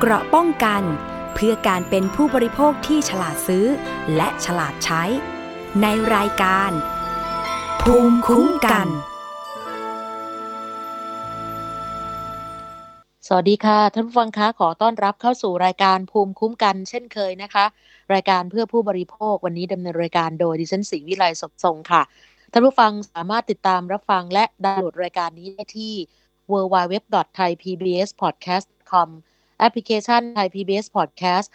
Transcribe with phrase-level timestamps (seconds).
[0.00, 0.82] เกราะป้องกัน
[1.34, 3.66] เพื่อการเป็นผู้บริโภคที่ฉลาดซื้อ
[4.16, 5.02] และฉลาดใช้
[5.82, 6.70] ในรายการ
[7.82, 8.86] ภูมิคุ้มกัน
[13.26, 17.64] สวัสดีค่ะ ท่านผู้ฟังคะขอต้อนรับเข้าสู่รายการภูมิคุ้มกันเช่นเคยนะคะ
[18.14, 22.02] รายการเพื่อผู้บริโภควันนี้ดำเนินรายการโดยดิฉันศรีวิไลสดทรงค่ะ
[22.52, 25.94] ท่านผู้ฟังสามารถติดตามรับฟังและดาวน์โหลดรายการนี้ได้ที่
[26.52, 29.08] www.thaipbspodcast.com
[29.58, 31.46] แอปพลิเคชัน Thai PBS Podcast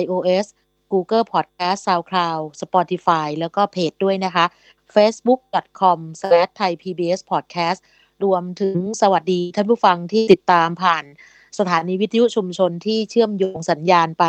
[0.00, 0.46] iOS
[0.92, 4.44] Google Podcast SoundCloud Spotify แล้วก็เพจด้วยนะคะ
[4.94, 7.80] facebook.com/thaipbspodcast
[8.24, 11.04] รวมถึงสวัสดีท่านผู้ฟังที่ติดตามผ่าน
[11.58, 14.24] สถานีวิทยุชุมชนที่เชื่อมโยงสัญญาณไป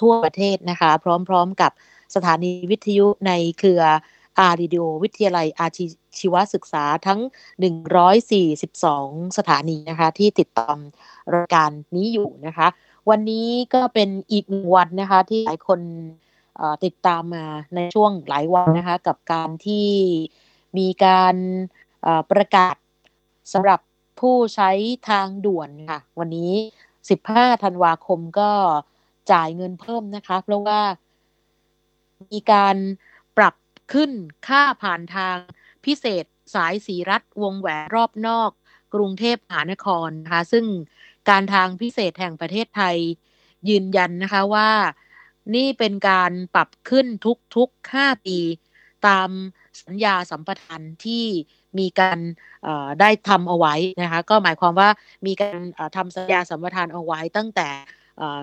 [0.00, 0.90] ทั่วประเทศนะคะ
[1.28, 1.72] พร้อมๆกับ
[2.14, 3.82] สถานีวิทยุในเครือ
[4.38, 5.66] อาร์ดิโอวิทยาลัยอา
[6.18, 7.20] ชีวศึกษาทั้ง
[8.48, 10.76] 142 สถานีนะคะ ที่ติดตาม
[11.34, 12.68] รายการนี้อยู่นะคะ
[13.10, 15.80] วันนี้ก็เป็นอีกหนึ่งวันนะคะ ที่หลายคน
[16.84, 19.88] ติดตามมาในช่วงหลายวันนะคะ กับการที่
[20.78, 21.36] มีการ
[22.30, 22.76] ประกาศ
[23.52, 23.80] สำหรับ
[24.20, 24.70] ผู้ใช้
[25.08, 26.52] ทางด่วนค่ะ วันนี้
[27.10, 28.50] 15 ธันวาคมก็
[29.32, 30.80] จ่ายเงินเพิ่มนะคะ เพราะว่า
[32.32, 32.76] มีการ
[33.36, 33.54] ปรับ
[33.92, 34.10] ขึ้น
[34.48, 35.36] ค่าผ่านทาง
[35.84, 38.50] พิเศษสายสีรัฐวงแหวนรอบนอก
[38.94, 40.64] กรุงเทพมหานครนะคะซึ่ง
[41.28, 42.96] การทางพิเศษแห่งประเทศไทย
[43.68, 44.70] ยืนยันนะคะว่า
[45.54, 47.06] นี่เป็นการปรับขึ้น
[47.56, 48.38] ทุกๆ 5 ปี
[49.06, 49.30] ตาม
[49.82, 51.26] สัญญาสัมปทานที่
[51.78, 52.18] มีการ
[53.00, 54.88] ได้ทำเอาไว้นะคะก็หมายความว่า
[55.26, 55.60] มีการ
[55.96, 57.68] ทำสัญญาสัมปทานเอาไว้ตั้งแต่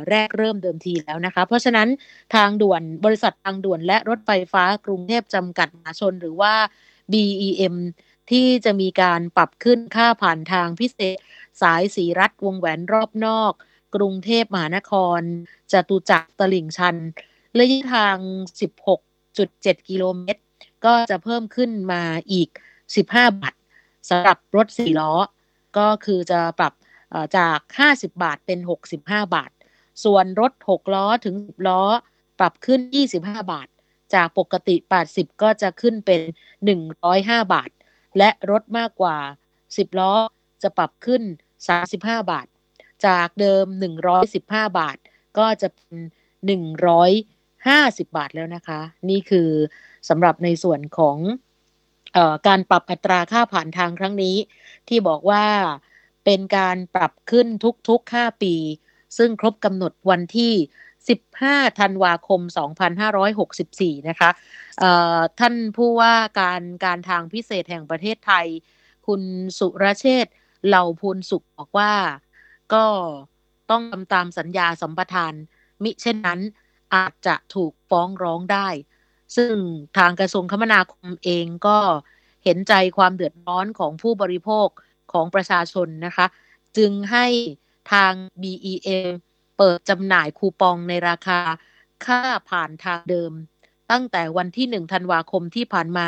[0.09, 1.87] แรกเริ่มเดิมทีแล้วนะคะ เพราะฉะนั้น
[2.35, 6.53] ทางด่วนบริษัททางด่วนและรถไฟฟ้ากรุงเทพจำกัดมหาชนหรือว่า
[7.11, 7.75] BEM
[8.31, 11.17] ที่จะมีการปรับขึ้นค่าผ่านทางพิเศษ
[11.61, 13.53] สายสีรัฐวงแหวนรอบนอก
[13.95, 15.21] กรุงเทพมหานคร
[15.71, 16.95] จตุจักรตลิ่งชัน
[17.59, 18.17] ระยะทาง
[19.03, 20.41] 16.7 กิโลเมตร
[20.85, 22.49] ก็จะเพิ่มขึ้นมาอีก
[22.95, 23.55] 15 บาท
[24.09, 25.13] สำหรับรถสี่ล้อ
[25.77, 26.73] ก็คือจะปรับ
[27.37, 27.57] จาก
[27.91, 28.59] 50 บาทเป็น
[28.97, 29.51] 65 บาท
[30.03, 31.83] ส่วนรถ 6 ล้อถึง 10 ล้อ
[32.39, 32.79] ปรับขึ้น
[33.15, 33.67] 25 บาท
[34.13, 34.75] จากปกติ
[35.09, 36.21] 80 ก็จะขึ้นเป็น
[36.87, 37.69] 105 บาท
[38.17, 39.17] และรถมากกว่า
[39.57, 40.13] 10 ล้อ
[40.63, 41.21] จะปรับขึ้น
[41.77, 41.95] 35
[42.31, 42.47] บาท
[43.05, 43.65] จากเดิม
[44.21, 44.97] 115 บาท
[45.37, 45.95] ก็จะเป็น
[47.21, 48.79] 150 บาทแล้วนะคะ
[49.09, 49.49] นี่คือ
[50.09, 51.17] สำหรับในส่วนของ
[52.15, 54.35] ออการปรับอัตราค่าผ่านทางครั้งนี้
[54.87, 55.45] ที่บอกว่า
[56.25, 57.47] เป็นการปรับขึ้น
[57.89, 58.55] ทุกๆ 5 ปี
[59.17, 60.53] ซึ่งครบกำหนดวันที่
[61.17, 62.41] 15 ธันวาคม
[63.25, 64.29] 2564 นะคะ
[65.39, 68.47] ท่านผู้ว่าการการทางพิเศษแห่งประเทศไทย
[69.07, 69.21] คุณ
[69.57, 70.27] สุรเชษ
[70.67, 71.93] เหล่าพูนสุขบอกว่า
[72.73, 72.85] ก็
[73.71, 75.33] ต้องทำตามสัญญาสัมปทาน
[75.83, 76.39] มิเช่นนั้น
[76.95, 78.67] อาจจะถูกฟ้องร้องได้
[79.35, 79.53] ซึ่ง
[79.97, 81.77] ทางกระทรวงคมนาคมเองก็
[82.43, 84.67] เห็นใจความเดือดร้อนของผู้บริโภค
[85.13, 86.25] ของประชาชนนะคะ
[86.77, 87.25] จึงให้
[87.91, 89.07] ทาง BEM
[89.57, 91.39] เปิดจำหน่ายคูปองในราคา
[92.05, 93.31] ค่าผ่านทางเดิม
[93.91, 96.07] ตั้งแต่วันที่ 1 ธันวาคมที่ผ่านมา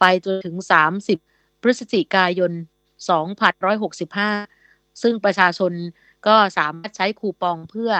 [0.00, 0.56] ไปจนถึง
[1.10, 2.52] 30 พฤศจิกายน
[3.08, 5.72] 2565 ซึ่งประชาชน
[6.26, 7.92] ก็สามารถใช้คูปองเพื่อ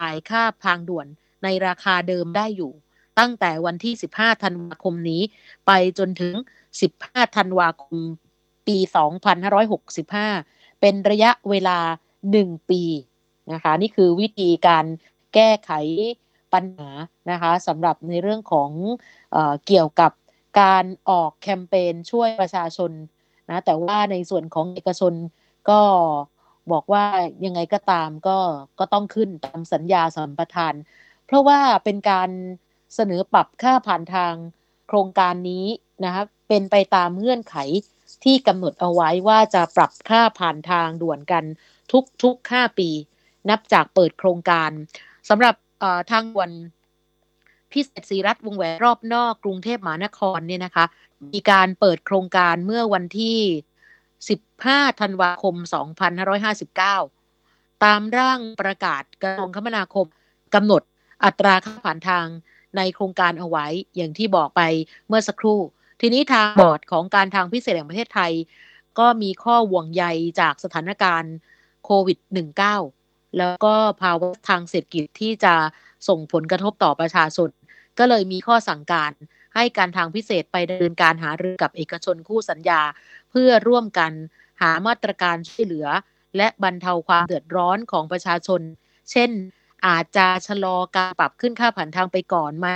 [0.00, 1.06] จ่ายค่าทางด่วน
[1.44, 2.72] ในราคาเดิมได้อยู่
[3.18, 5.22] ตั้งแต่วันที่ 15 ธันวาคมนี้
[5.66, 6.34] ไปจนถึง
[6.86, 7.98] 15 ธันวาคม
[8.66, 8.78] ปี
[9.98, 11.78] 2565 เป็นระยะเวลา
[12.30, 12.82] หนึ่งปี
[13.52, 14.84] นะคะนี่คือวิธีการ
[15.34, 15.72] แก้ไข
[16.52, 16.90] ปัญหา
[17.30, 18.70] นะคะสำหรับในเรื่องของ
[19.32, 20.12] เอเกี่ยวกับ
[20.60, 22.90] การออกแคมเปญช่วยประชาชน
[23.50, 25.14] นะแต่ว่าในส่วนของเอกชน
[25.70, 25.80] ก็
[26.72, 27.04] บอกว่า
[27.44, 28.38] ยังไงก็ตามก็
[28.78, 30.74] ก็ต้องขึ้นตามสัญญาสัมปทาน
[31.26, 32.30] เพราะว่าเป็นการ
[32.94, 34.34] เสนอปรับค่าผ่านทาง
[34.88, 35.66] โครงการนี้
[36.04, 37.56] นะคะเป็นไปตามเงื่อนไข
[38.24, 41.44] ที่กำหนดเอาไว้ว่าจะปรับค่าผ่านทางด่วนกัน
[42.22, 42.88] ทุกๆ5ปี
[43.50, 44.70] นับจากเปิดโครงการ
[45.28, 45.54] สำหรับ
[46.10, 46.50] ทางด่วน
[47.72, 50.84] พิเศษสีรัฐวงแหวนรอบนอกกรุงเทพมหานครเนี่ยนะคะ
[51.32, 53.38] มีการเปิดโครงการเมื่อวันที่
[54.18, 55.54] 15 ธันวาคม
[56.90, 60.06] 2559 ตามร่างประกาศกระทรวงคมนาคม
[60.54, 60.82] กำหนด
[61.24, 62.26] อัตราค่าผ่านทาง
[62.76, 64.62] ในโครงการเอาไว้อย่างที่บอกไป
[65.08, 65.60] เมื่อสักครู่
[66.00, 68.32] ทีนี้ทางบอร์ดของการทางพิเศษแห่งประเทศไทย
[68.98, 70.04] ก็มีข้อห่วงใย
[70.40, 71.34] จากสถานการณ์
[71.84, 72.18] โควิด
[72.78, 75.54] -19 แล้วก็ภาวะทางเศรษฐกิจที่จะ
[76.08, 77.50] ส่งผลกระทบต่อประชาชน
[77.98, 79.12] ก็เลยมีข้อสั่งการ
[79.54, 82.80] ให้การทางพิเศษไปดำเนินการหารือกับเอกชนคู่สัญญา
[83.30, 84.12] เพื่อร่วมกัน
[84.60, 85.86] หามาตรการช่วยเหลือ
[86.36, 88.60] และบรรเทาความเดือดร้อนของประชาชน
[89.10, 89.30] เช่น
[89.86, 92.68] อาจจะชะลอการปรับขึ้นค่าผ่านทางไปก่อนไหม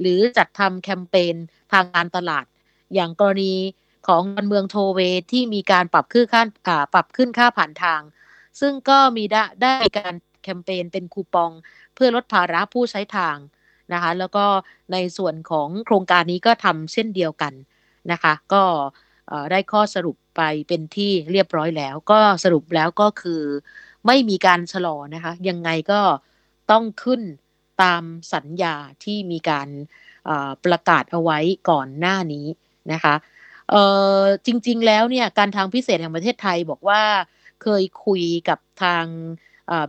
[0.00, 1.36] หรือจัดทำแคมเปญ
[1.72, 2.44] ทางการตลาด
[2.94, 3.56] อย่างกรณี
[4.08, 5.00] ของเมืองโทเว
[5.32, 6.42] ที่มีการปรับขึ้นค่า
[6.94, 8.00] ปรับขึ้นค่าผ่านทาง
[8.60, 11.50] ซึ่งก็มีได้ได้การแคมเปญเป็นคูปอง
[11.94, 13.36] เพื่อลดภาระผู้ใช้ทาง
[13.92, 14.44] นะคะแล้วก็
[14.92, 17.52] ในส่วนของโครงการนี้ก็ทำเช่นเดียวกัน
[18.12, 18.62] นะคะก็
[19.50, 23.42] ได้ข้อสรุปไปเป็นที่เรียบร้อยแล้ว ก็สรุปแล้วก็คือ
[24.06, 26.00] ไม่มีการชะลอนะคะยังไงก็
[26.70, 27.22] ต้องขึ้น
[27.82, 28.02] ตาม
[28.34, 29.68] สัญญาที่มีการ
[30.64, 31.38] ประกาศเอาไว้
[31.70, 32.46] ก่อนหน้านี้
[32.92, 33.14] นะคะ
[34.46, 37.02] จริงๆแล้วเนี่ยการทางพิเศษแห่งประเทศไทยบอกว่า
[37.62, 39.04] เคยคุยกับทาง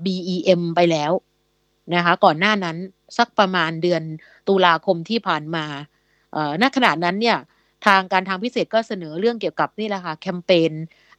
[0.06, 1.12] BEM ไปแล้ว
[1.96, 2.78] นะคะ ก่อนหน้านั้น
[3.18, 4.04] สักประมาณเดือน
[4.48, 5.66] ตุลาคมที่ผ่านมา
[6.62, 7.38] ณขณะนั้นเนี่ย
[7.86, 10.72] ทางการทางพิเศษก็เสนอเรื่องเกี่ยวกับนี่แหละค่ะแคมเปญ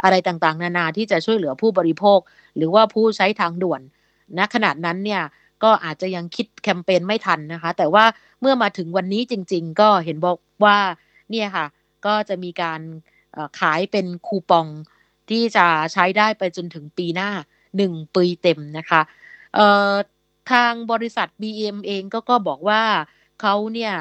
[0.03, 2.19] อะไรต่างๆ นานาที่จะช่วยเหลือผู้บริโภค
[2.57, 3.81] หรือว่าผู้ใช้ทางด่วน
[4.39, 5.23] ณขณะนั้นเนี่ย
[5.65, 8.05] ก็อาจจะยังคิดแคมเปญไม่ทันนะคะ แต่ว่า
[8.41, 10.79] เมื่อมาถึงวันนี้จริง ๆ ก็เห็นบอกว่า
[11.31, 11.67] เนี่ยค่ะ
[12.07, 12.81] ก็จะมีการ
[13.61, 14.67] ขายเป็นคูปอง
[15.31, 17.31] ที่จะใช้ได้ไปจนถึงปีหน้า
[17.77, 19.01] หนึ่งปีเต็มนะคะ
[20.51, 22.83] ทางบริษัท BM เองก็ก็บอกว่า
[23.41, 23.95] เขาเนี่ย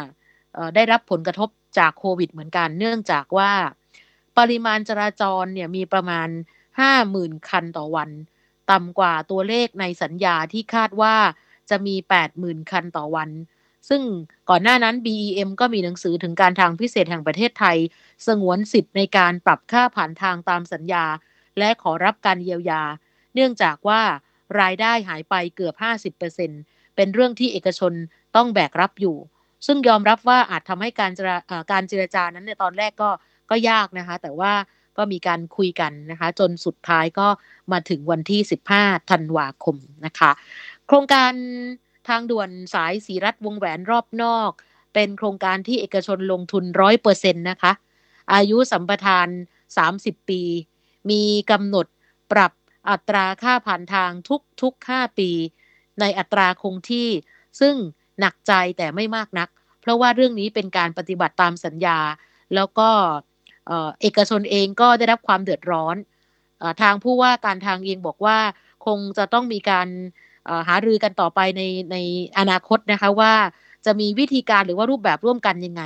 [0.76, 3.52] ได้รับผลกระทบจากโควิดเหมือนกัน เนื่องจากว่า
[4.38, 6.28] ปริมาณจราจรเนี่ยมีประมาณ
[6.88, 8.10] 50,000 คันต่อวัน
[8.72, 11.16] ต่ำกว่าตัวเลขในสัญญาที่คาดว่า
[11.70, 11.96] จะมี
[12.34, 13.30] 80,000 คันต่อวัน
[13.90, 14.02] ซึ่ง
[14.50, 17.78] ก่อนหน้านั้น BEM ก็มีหนังสือถึงการทางพิเศษแห่งประเทศไทย
[18.28, 21.06] สงวนสิทธิ์ในการปรับค่าผ่านทางตามสัญญา
[21.60, 22.84] และขอรับการเยียวยา
[23.34, 24.02] เนื่องจากว่า
[24.60, 25.76] รายได้หายไปเกือบ
[26.36, 27.94] 50%เป็นเรื่องที่เอกชน
[28.36, 29.18] ต้องแบกรับอยู่
[29.66, 31.12] ซึ่งยอมรับว่าอาจทำให้การ
[31.72, 33.10] การเจรจานั้นในตอนแรกก็
[33.50, 34.54] ก็ยากนะคะ แต่ว่า
[34.98, 37.28] ก็มีการคุยกันนะคะ จนสุดท้ายก็
[37.72, 38.42] มาถึงวันที่
[38.76, 39.76] 15 ธันวาคม
[40.06, 40.32] นะคะ
[40.88, 41.34] โครงการ
[42.08, 44.52] ทางด่วนสายสีรัฐวงแหวนรอบนอก
[44.94, 47.72] เป็นโครงการที่เอกชนลงทุนร้อยเปอร์เซ็นต์นะคะ
[48.34, 49.28] อายุสัมปทาน
[49.78, 50.42] 30 ปี
[51.10, 51.22] มี
[51.52, 51.88] กำหนด
[52.32, 52.52] ปรับ
[52.90, 55.30] อัตราค่าผ่านทางทุกทุก5ปี
[56.00, 57.10] ในอัตราคงที่
[57.60, 57.76] ซึ่ง
[58.20, 59.50] หนักใจแต่ไม่มากนัก
[59.82, 61.98] เพราะว่าเรื่องนี้เป็นการปฏิบัติตามสัญญา
[62.56, 62.90] แล้วก็
[64.02, 65.96] เอกชนเองก็ได้รับความเดือดร้อน
[66.82, 68.38] ทางผู้ว่าการทางเองบอกว่า
[68.86, 69.88] คงจะต้องมีการ
[70.68, 71.62] หารือกันต่อไปใน
[71.92, 71.98] ใน
[72.40, 73.34] อนาคตนะคะว่า
[73.86, 75.84] จะมีวิธีการหรือว่ารูปแบบร่วมกันยังไง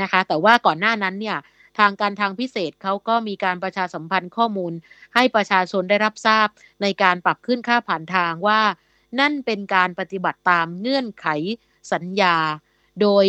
[0.00, 1.36] นะคะ แต่ว่าก่อนหน้านั้นเนี่ย
[1.78, 4.72] ทางการทางพิเศษเขาก็มีการประชาสัมพันธ์ข้อมูล
[5.14, 6.48] ให้ประชาชนได้รับทราบ
[6.82, 8.60] ในการปรับขึ้นค่าผ่านทางว่า
[9.20, 11.26] นั่นเป็นการปฏิบัติตามเงื่อนไข
[11.92, 12.36] สัญญา
[13.02, 13.26] โดย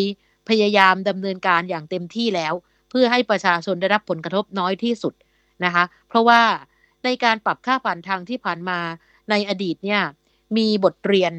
[0.49, 2.53] พยายามดำเนินการอย่างเต็มที่แล้ว
[2.89, 5.13] เพื่อให้ประชาชนได้รับผลกระทบน้อยที่สุด
[5.65, 6.41] นะคะ เพราะว่า
[7.05, 8.79] ในการปรับค่าผ่านทางที่ผ่านมา
[9.29, 10.01] ในอดีตเนี่ย
[10.57, 11.33] มีบทเรียน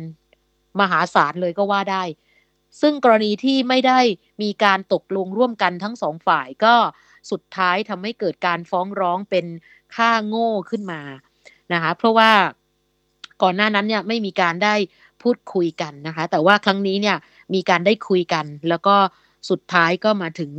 [0.81, 2.03] มหาศาลเลยก็ว่าได้
[2.81, 4.01] ซึ่งกรณีที่ไม่ได้
[4.43, 6.75] มีการตกลงร่วมกันทั้งสองฝ่ายก็
[7.31, 9.47] สุดท้ายทำให้เกิดการฟ้องร้องเป็น
[9.97, 11.03] ค่าโง่ขึ้นมา
[11.73, 12.31] นะคะเพราะว่า
[13.43, 14.75] ก่อนหน้านั้นเนี่ยไม่มีการได้
[15.23, 17.17] พูดคุยกันนะคะ แต่ว่าครั้งนี้เนี่ย
[17.55, 18.97] มีการได้คุยกัน แล้วก็
[19.51, 20.51] สุดท้ายก็มาถึง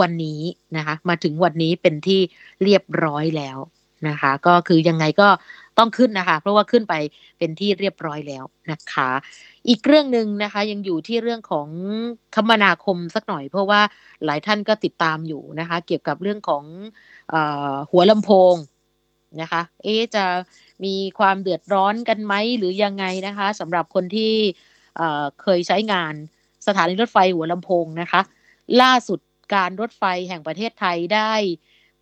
[0.00, 0.40] วันนี้
[0.76, 2.20] นะคะ มาถึงวันนี้เป็นที่
[2.62, 3.58] เรียบร้อยแล้ว
[4.08, 5.28] นะคะ ก็คือยังไงก็
[5.78, 6.94] ต้องขึ้นนะคะ เพราะว่าขึ้นไป
[7.38, 9.10] เป็นที่เรียบร้อยแล้วนะคะ
[9.68, 11.68] อีกเรื่องหนึ่งนะคะ ยังอยู่ที่เรื่องของ
[12.34, 13.80] คมนาคมสักหน่อย เพราะว่า
[14.24, 16.64] หลายท่านก็ติดตามอยู่นะคะ เกี่ยวกับเรื่องของ
[17.32, 17.34] อ
[17.90, 18.54] หัวลำโพง
[19.40, 20.24] นะคะ เอ๊จะ
[20.84, 24.32] มีความเดือดร้อนกันไหมหรือยังไงนะคะสำหรับคนที่
[25.42, 26.14] เคยใช้งาน
[26.66, 28.20] สถานีรถไฟหัวลำโพงนะคะ
[28.82, 29.20] ล่าสุด
[29.54, 31.32] การรถไฟแห่งประเทศไทยได้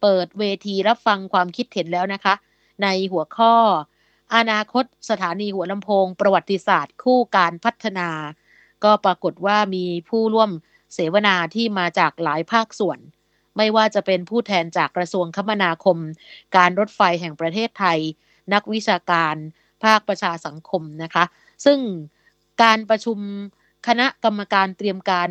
[0.02, 2.34] เปิดเวทีรับฟังความคิดเห็นแล้วนะคะ
[2.82, 3.54] ในหัวข้อ
[4.36, 8.08] อนาคตสถานีหัวลำโพง ประวัติศาสตร์ คู่การพัฒนา
[8.84, 10.50] ก็ปรากฏว่ามีผู้ร่วม
[10.94, 12.98] เสวนาที่มาจากหลายภาคส่วน
[13.56, 15.98] ไม่ว่าจะเป็นผู้แทนจากกระทรวงคมนาคม
[16.56, 17.98] การรถไฟแห่งประเทศไทย
[18.52, 19.34] นักวิชาการ
[19.84, 21.24] ภาคประชาสังคมนะคะ
[21.64, 21.78] ซึ่ง
[22.62, 23.18] การประชุม
[23.86, 25.30] คณะกรรมการเตรียมการ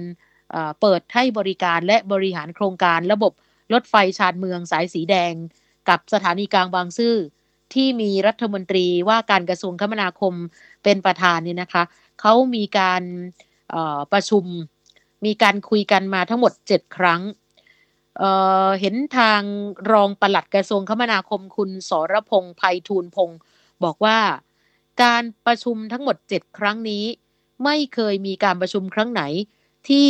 [0.81, 3.33] เปิดให้บริการและบริหารโครงการระบบ
[3.73, 5.33] รถไฟชานเมืองสายสีแดง
[5.89, 7.15] กับสถานีกลางบางซื่อ
[7.73, 10.33] ที่มีรัฐมนตรีว่าการกระทรวงคมนาคม
[10.83, 11.83] เป็นประธานเนี่ยนะคะ
[12.21, 13.03] เขามีการ
[14.13, 14.45] ประชุม
[15.25, 17.21] มีการคุยกันมาทั้งหมด 7 ครั้ง
[18.19, 19.41] เเห็นทาง
[19.91, 23.39] รองปลัดกระทรวงคมนาคมคุณสรพงษ์ภัยทูลพงศ์
[23.83, 24.19] บอกว่า
[25.03, 27.03] การประชุมทั้งหมด 7 ครั้งนี้
[27.63, 29.23] ไม่เคยมีการประชุมครั้งไหน
[29.89, 30.07] ที่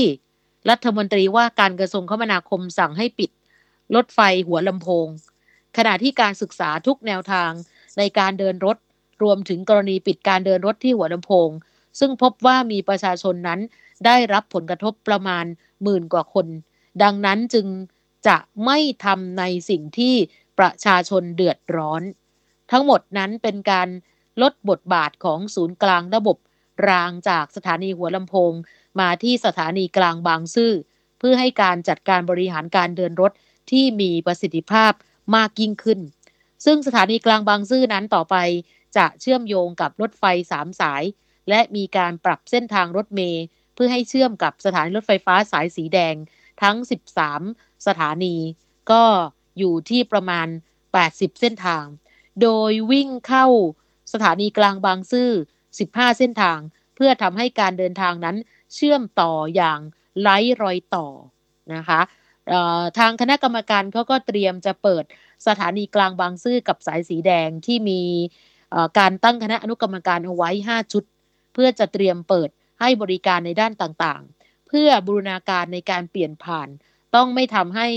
[0.70, 3.30] รัฐมนตรีว่าการกระทรวงคมนาคมสั่งให้ปิด
[3.96, 5.08] รถไฟหัวลำโพง
[5.78, 7.52] ขณะที่การศึกษาทุกแนวทาง
[7.98, 8.78] ในการเดินรถ
[9.24, 11.50] รวมถึงกรณีปิดการเดินรถที่หัวลำโพง
[12.00, 13.60] ซึ่งพบว่ามีประชาชนนั้น
[14.06, 15.46] ได้รับผลกระทบประมาณ
[15.84, 16.48] หมื่นกว่าคน
[17.04, 17.68] ดังนั้นจึง
[18.28, 20.16] จะไม่ทำในสิ่งที่
[20.60, 22.02] ประชาชนเดือดร้อน
[22.72, 23.88] ทั้งหมดนั้นเป็นการ
[24.42, 26.38] ลดบทบาทของศูนย์กลางระบบ
[26.90, 28.54] รางจากสถานีหัวลำโพง
[29.00, 30.74] มาที่สถานีกลางบางซื่อ
[31.20, 33.32] เพื่อให้การจัดการบริหารการเดินรถ
[33.72, 34.92] ที่มีประสิทธิภาพ
[35.36, 36.00] มากยิ่งขึ้น
[36.66, 38.36] ซึ่งสถานีกลางบางซื่อนั้นต่อไป
[38.98, 41.04] จะเชื่อมโยงกับรถไฟสามสาย
[41.50, 46.16] และมีการปรับเส้นทางรถเมล์เพื่อให้เชื่อมกับสถานีรถไฟฟ้าสายสีแดง
[46.62, 46.76] ทั้ง
[47.32, 48.36] 13 สถานี
[48.92, 49.04] ก็
[49.58, 50.48] อยู่ที่ประมาณ
[50.94, 51.86] 80 เส้นทาง
[52.42, 53.48] โดยวิ่งเข้า
[54.14, 55.32] สถานีกลางบางซื่อ
[55.76, 56.60] 15 เส้นทาง
[56.96, 58.38] เพื่อทำให้การเดินทางนั้น
[58.74, 59.80] เชื่อมต่ออย่าง
[60.22, 61.08] ไร้รอยต่อ
[61.74, 62.02] นะคะ
[62.98, 65.04] ทางคณะกรรมการเขาก็เตรียมจะเปิด
[65.48, 68.02] สถานีกลางบางซื่อกับสายสีแดงที่มี
[69.00, 71.04] การตั้งคณะอนุกรรมการเอาไว้ 5 ชุด
[71.54, 76.70] เพื่อจะเตรียมเปิดให้บริการในด้านต่างๆ เพื่อบูรณาการในการเปลี่ยนผ่าน
[77.16, 77.88] ต้องไม่ทำให้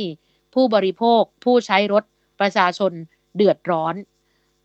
[0.55, 2.05] ผู้บริโภค ผู้ใช้รถ
[2.41, 2.93] ประชาชน
[3.37, 3.95] เดือดร้อน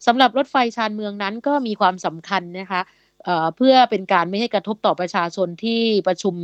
[0.06, 2.82] สำหรับรถไฟชานเมืองนั้นก็มีความสำคัญนะคะ
[3.26, 6.36] เเพื่อเป็นการไม่ให้กระทบต่อประชาชนที่ประชุม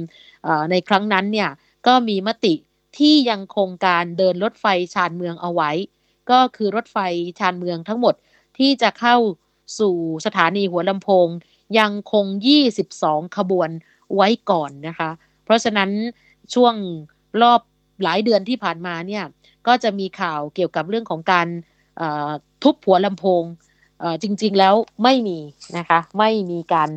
[0.71, 1.49] ในครั้งนั้นเนี่ย
[1.87, 2.53] ก็มีมติ
[2.97, 5.71] ที่ยังคงการเดินรถไฟชานเมืองเอาไว้
[6.29, 6.97] ก็คือรถไฟ
[7.39, 8.15] ชานเมืองทั้งหมด
[8.57, 9.17] ที่จะเข้า
[9.79, 11.27] สู่สถานีหัวลำโพง
[11.79, 12.25] ยังคง
[12.81, 13.69] 22 ขบวน
[14.15, 15.09] ไว้ก่อนนะคะ
[15.43, 15.89] เพราะฉะนั้น
[16.53, 16.75] ช่วง
[17.41, 17.61] รอบ
[18.03, 19.23] หลายเดือนที่ผ่านมาเนี่ย
[19.67, 21.47] ก็จะมีข่าวเกี่ยวกับเรื่องของการ
[22.63, 23.43] ทุบหัวลำโพง
[24.23, 25.39] จริงๆแล้วไม่มี
[25.77, 26.89] นะคะไม่มีการ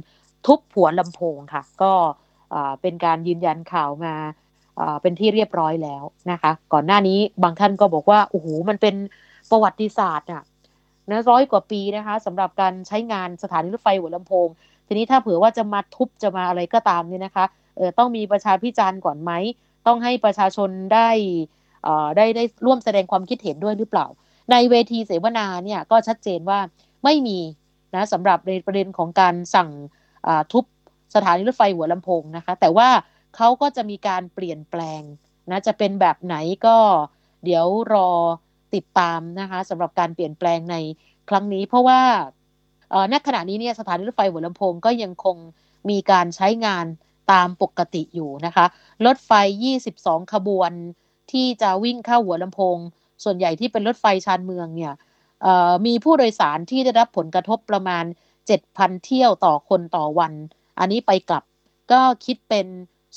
[0.47, 1.93] ทุบหัวลำโพงค่ะ ก็
[2.81, 4.15] เป็นการยืนยันข่าวมา
[5.03, 8.95] เป็นที่เรียบร้อยแล้วนะคะ ก่อนหน้านี้บางท่านก็บอกว่าโอ้โหมันเป็น
[9.51, 10.43] ประวัติศาสตร์อะ
[11.11, 14.49] นะร้อยกว่าปีนะคะสำหรับการใช้งานสถานีรถไฟหัวลำโพง
[14.87, 17.45] ทีนี้ถ้าเผื่อว่าจะมาทุบจะมาอะไรก็ตามเนี่ยนะคะ
[17.77, 19.33] เออต้องมีประชาพิจารณ์ก่อนไหม
[19.87, 21.09] ต้องให้ประชาชนได้
[22.17, 24.07] ได้ได้ร่วมแสดงความคิดเห็นด้วยหรือเปล่า
[24.51, 26.59] ในเวทีเสวนาเนี่ยก็ชัดเจนว่า
[27.05, 27.39] ไม่มี
[27.95, 29.69] นะสำหรับในประเด็นของการสั่ง
[30.53, 30.65] ทุบ
[31.15, 32.89] สถานีรถไฟหัวลำโพงนะคะ แต่ว่า
[33.37, 35.03] เขาก็จะมีการเปลี่ยนแปลง
[35.51, 36.77] นะจะเป็นแบบไหนก็
[37.45, 38.11] เดี๋ยวรอ
[38.75, 40.77] ติดตามนะคะสำหรับการเปลี่ยนแปลงใน
[41.29, 42.01] ครั้งนี้ เพราะว่า
[43.13, 45.37] ณขณะนี้เนี่ยสถานีรถไฟหัวลำโพงก็ยังคง
[45.91, 46.87] มีการใช้งาน
[47.33, 48.67] ตามปกติอยู่นะคะ
[49.07, 49.33] รถไฟ
[49.83, 50.73] 22 ขบวน
[51.33, 52.77] ที่จะวิ่งเข้าหัวลำโพง
[53.25, 54.95] ส่วนใหญ่ที่เป็นรถไฟชานเมืองเนี่ย
[55.87, 58.05] มีผู้โดยสารที่ได้รับผลกระทบประมาณ
[58.55, 60.33] 7,000 เที่ยวต่อคนต่อวัน
[60.79, 61.45] อันนี้ไปกลับ
[61.93, 62.67] ก็คิดเป็น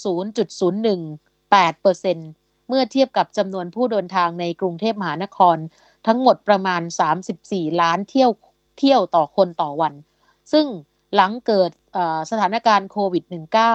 [0.06, 5.58] 0.018%เมื่อเทียบกับจำนวนผู้เดินทางในกรุงเทพมหานคร
[6.08, 6.82] ทั้งหมดประมาณ
[7.32, 8.32] 34 ล้านเที่ยว
[8.80, 9.94] เที่ยวต่อคนต่อวัน
[10.52, 10.66] ซึ่ง
[11.16, 11.72] หลังเกิด
[12.30, 13.24] สถานการณ์โควิด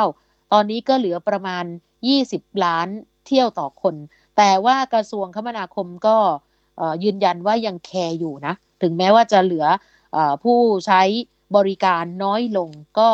[0.01, 1.65] -19 ตอนนี้ก็เหลือประมาณ
[2.15, 2.89] 20 ล้าน
[3.27, 3.95] เที่ยวต่อคน
[4.37, 6.17] แต่ว่ากระทรวงคมนาคมก็
[7.05, 9.67] ยืนยันว่ายังแคร์อยู่นะ ถึงแม้ว่าจะเหลือ
[10.17, 11.03] อผู้ใช้
[11.57, 12.69] บริการน้อยลง
[12.99, 13.09] ก็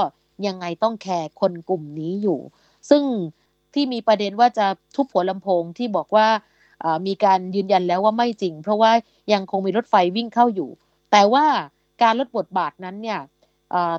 [0.46, 2.40] ยังไงต้องแคร์คนกลุ่มนี้อยู่
[2.90, 3.02] ซึ่ง
[3.74, 6.26] ที่มีประเด็นว่าจะทุบหัวลำโพงที่บอกว่า
[7.06, 8.92] มีการยืนยันแล้วว่าไม่จริง เพราะว่า
[9.32, 10.70] ยังคงมีรถไฟวิ่งเข้าอยู่
[11.12, 11.46] แต่ว่า
[12.02, 13.20] การลดบทบาทนั้นเนี่ย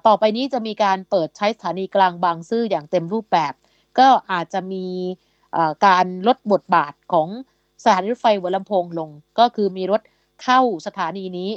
[0.07, 3.53] ต่อไปนี้จะมีการเปิดใช้สถานีกลางบางซื่ออย่างเต็มรูปแบบ
[3.99, 4.85] ก็อาจจะมี
[5.85, 7.27] การลดบทบาทของ
[7.83, 9.09] สถานีรถไฟหัวลำโพงลง
[9.39, 10.01] ก็คือมีรถ
[10.43, 11.49] เข้าสถานีนี้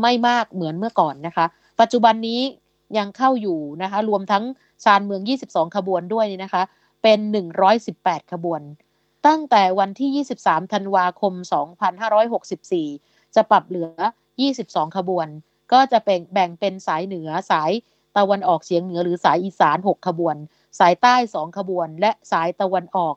[0.00, 1.46] ไม่มากเหมือนเมื่อก่อนนะคะ
[1.80, 2.40] ปัจจุบันนี้
[2.96, 4.44] ยังเข้าอยู่นะคะ รวมทั้ง
[4.84, 6.62] ชานเมือง 22 ขบวนด้วยนี่นะคะ
[7.02, 7.18] เป็น
[7.76, 8.60] 118 ขบวน
[9.26, 11.32] ตั้งแต่วันที่ 23 ธันวาคม
[12.14, 13.88] 2564 จะปรับเหลือ
[14.48, 15.28] 22 ขบวน
[15.72, 17.70] ก็จะแบ่งแบ่งเป็นสายเหนือสาย
[18.16, 20.36] ตะวันออกเฉียงเหนือหรือสายอีสาน 6 ขบวน
[20.78, 23.14] สายใต้ 2 ขบวน และสายตะวันออก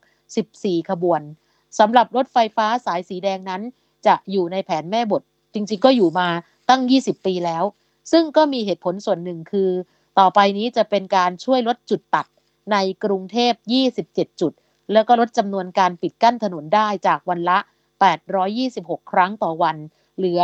[0.47, 1.21] 14 ขบวน
[1.79, 3.61] สำหรับรถไฟฟ้าสายสีแดงนั้น
[4.07, 5.21] จะอยู่ในแผนแม่บท
[5.53, 6.27] จริงๆ ก็อยู่มา
[6.69, 7.63] ตั้ง 20 ปีแล้ว
[8.11, 9.69] ซึ่งก็มีเหตุผลส่วนหนึ่งคือ
[10.19, 12.25] ต่อไปนี้จะเป็นการช่วยลดจุดตัด
[12.71, 13.53] ในกรุงเทพ
[13.97, 14.53] 27 จุด
[14.93, 17.57] แล้วก็ลดจำนวนการปิดกั้นถนนได้จากวันละ
[18.35, 19.77] 826 ครั้งต่อวัน
[20.17, 20.41] เหลือ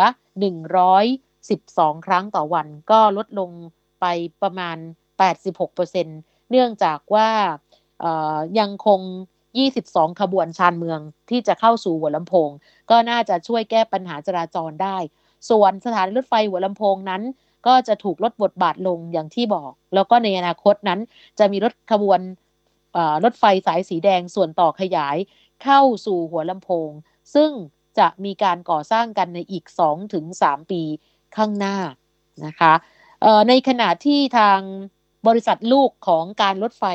[1.21, 3.49] 112 ครั้งต่อวัน ก็ลดลง
[3.99, 4.05] ไป
[4.41, 4.77] ประมาณ
[5.63, 7.29] 86%เนื่องจากว่า
[8.59, 9.01] ยังคง
[9.59, 10.99] 22 ขบวนชานเมือง
[11.29, 12.49] ที่จะเข้าสู่หัวลำโพง
[12.89, 14.97] ก็น่าจะช่วยแก้ปัญหาจราจรได้
[15.49, 17.21] ส่วนสถานีรถไฟหัวลำโพงนั้น
[17.65, 20.99] ก็จะถูกลดบทบาทลงอย่างที่บอก แล้วก็ในอนาคตนั้น
[21.39, 22.19] จะมีรถขบวน
[23.23, 25.17] รถไฟสายสีแดงส่วนต่อขยาย
[25.63, 26.89] เข้าสู่หัวลำโพง
[27.35, 27.51] ซึ่ง
[27.99, 29.65] จะมีการก่อสร้างกันในอีก
[30.19, 30.81] 2-3 ปี
[31.35, 31.77] ข้างหน้า
[32.45, 32.73] นะคะ
[33.49, 34.59] ในขณะที่ทาง
[35.27, 36.85] บริษัทลูกของการรถไฟ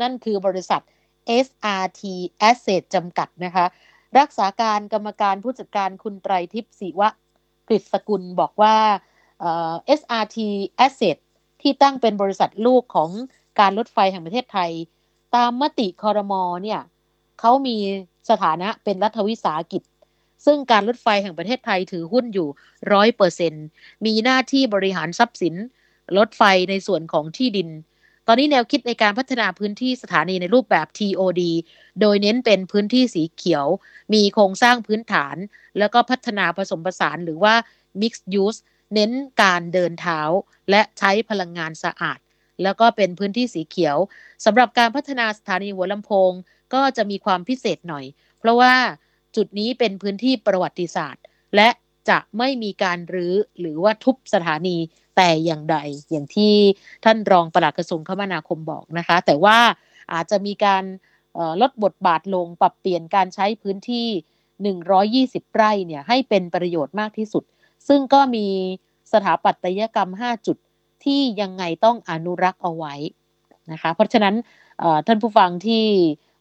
[0.00, 0.82] นั่นคือบริษัท
[1.44, 2.02] SRT
[2.48, 3.66] Asset จำกัดนะคะ
[4.18, 7.08] รักษาการกรรมการผู้จัดการคุณไตรทิพย์ศิวะ
[7.68, 8.76] กฤษกุลบอกว่า
[9.98, 10.38] SRT
[10.86, 11.16] Asset
[11.60, 13.10] ที่ตั้งเป็นบริษัทลูกของ
[13.60, 14.70] การรถไฟแห่งประเทศไทย
[15.34, 16.80] ตามมติคอรมอเนี่ย
[17.40, 17.76] เขามี
[18.30, 19.82] สถานะเป็นรัฐวิสาหกิจ
[20.46, 22.48] ซึ่งการรถไฟแห่งประเทศไทยถือหุ้นอยู่
[22.92, 23.52] ร้อยเปอร์เซ็น
[24.06, 25.54] มีหน้าที่บริหารทรัพย์สิน
[26.16, 27.68] รถไฟในส่วนของที่ดิน
[28.26, 31.42] ตอนนี้แนวคิดในการพัฒนาพื้นที่สถานีในรูปแบบ TOD
[32.00, 33.66] โดยเน้นเป็นพื้นที่สีเขียว
[34.14, 35.36] มีโครงสร้างพื้นฐาน
[35.78, 37.54] แล้วก็พัฒนาผสมผสานหรือว่า
[38.00, 38.60] Mixed Use
[38.94, 39.10] เน้น
[39.42, 40.20] การเดินเท้า
[40.70, 42.18] และใช้พลังงานสะอาด
[42.62, 43.96] แล้วก็เป็นพื้นที่สีเขียว
[44.44, 46.32] สำหรับการพัฒนาสถานีหัวลำโพง
[46.74, 48.04] ก็จะมีความพิเศษหน่อย
[48.38, 48.74] เพราะว่า
[49.36, 51.24] จุดนี้เป็นพื้นที่ประวัติศาสตร์
[51.56, 51.68] และ
[52.08, 54.76] จะไม่มีการรื้อหรือว่าทุบสถานี
[55.16, 55.76] แต่อย่างใด
[56.10, 56.54] อย่างที่
[57.04, 59.58] ท่านรองปลัดกระทรวงคมนาคมบอกนะคะ แต่ว่า
[60.12, 60.84] อาจจะมีการ
[61.60, 64.08] ลดบทบาทลงปรับเปลี่ยนการใช้พื้นที่
[64.62, 67.44] 120 ไร่เนี่ยให้เป็นประโยชน์มากที่สุด
[67.88, 68.46] ซึ่งก็มี
[69.12, 70.56] สถาปัตยกรรม 5 จุด
[71.04, 72.94] ที่ยังไงต้องอนุรักษ์เอาไว้
[73.72, 74.34] นะคะ เพราะฉะนั้น
[75.06, 75.84] ท่านผู้ฟังที่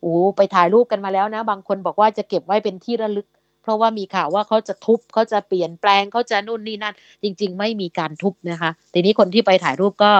[0.01, 3.27] โอ้ไปถ่ายรูปกันมาแล้วนะ บางคนบอกว่าจะเก็บไว้เป็นที่ระลึก
[3.61, 10.11] เพราะว่ามีข่าวว่าเขาจะทุบเขาจะเปลี่ยนแปลงเขาจะนู่นนี่นั่น จริง ๆ ไม่มีการทุบนะคะ ทีนี้คนที่ไปถ่ายรูปก็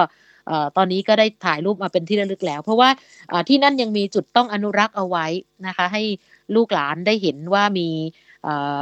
[0.76, 2.88] ตอนนี้ก็ได้ถ่ายรูปมาเป็นที่ระลึกแล้ว เพราะว่า
[3.48, 5.26] ที่นั่นยังมีจุดต้องอนุรักษ์เอาไว้
[5.66, 6.02] นะคะ ให้
[6.54, 7.88] ลูกหลานได้เห็นว่ามี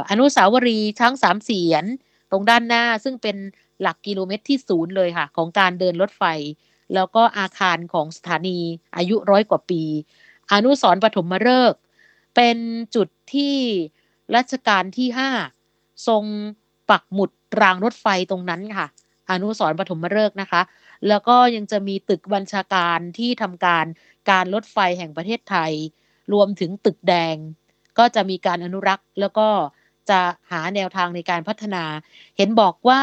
[0.09, 1.85] อนุสาวรีย์ช้างสามเสียน
[2.31, 3.37] ตรงด้านหน้าซึ่งเป็น
[3.81, 6.23] หลักกิโลเมตรที่ศูนย์เลยค่ะ ของการเดินรถไฟ
[6.93, 8.59] แล้วก็อาคารของสถานี
[8.97, 9.83] อายุร้อยกว่าปี
[10.53, 11.79] อนุสรปฐมฤกษ์
[12.35, 12.57] เป็น
[12.95, 13.55] จุดที่
[14.35, 15.29] รัชกาลที่ห้า
[16.07, 16.23] ทรง
[16.89, 17.31] ปักหมุด
[17.61, 18.87] รางรถไฟตรงนั้นค่ะ
[19.31, 20.61] อนุสรปฐมฤกษ์นะคะ
[21.07, 23.85] แล้วก็ยังจะมีตึกบัญชาการที่ทำการ
[24.29, 25.71] การรถไฟแห่งประเทศไทย
[26.33, 27.35] รวมถึงตึกแดง
[27.97, 29.47] ก็จะมีการอนุรักษ์แล้วก็
[30.09, 30.19] จะ
[30.51, 31.83] หาแนวทางในการพัฒนา
[32.37, 33.01] เห็นบอกว่า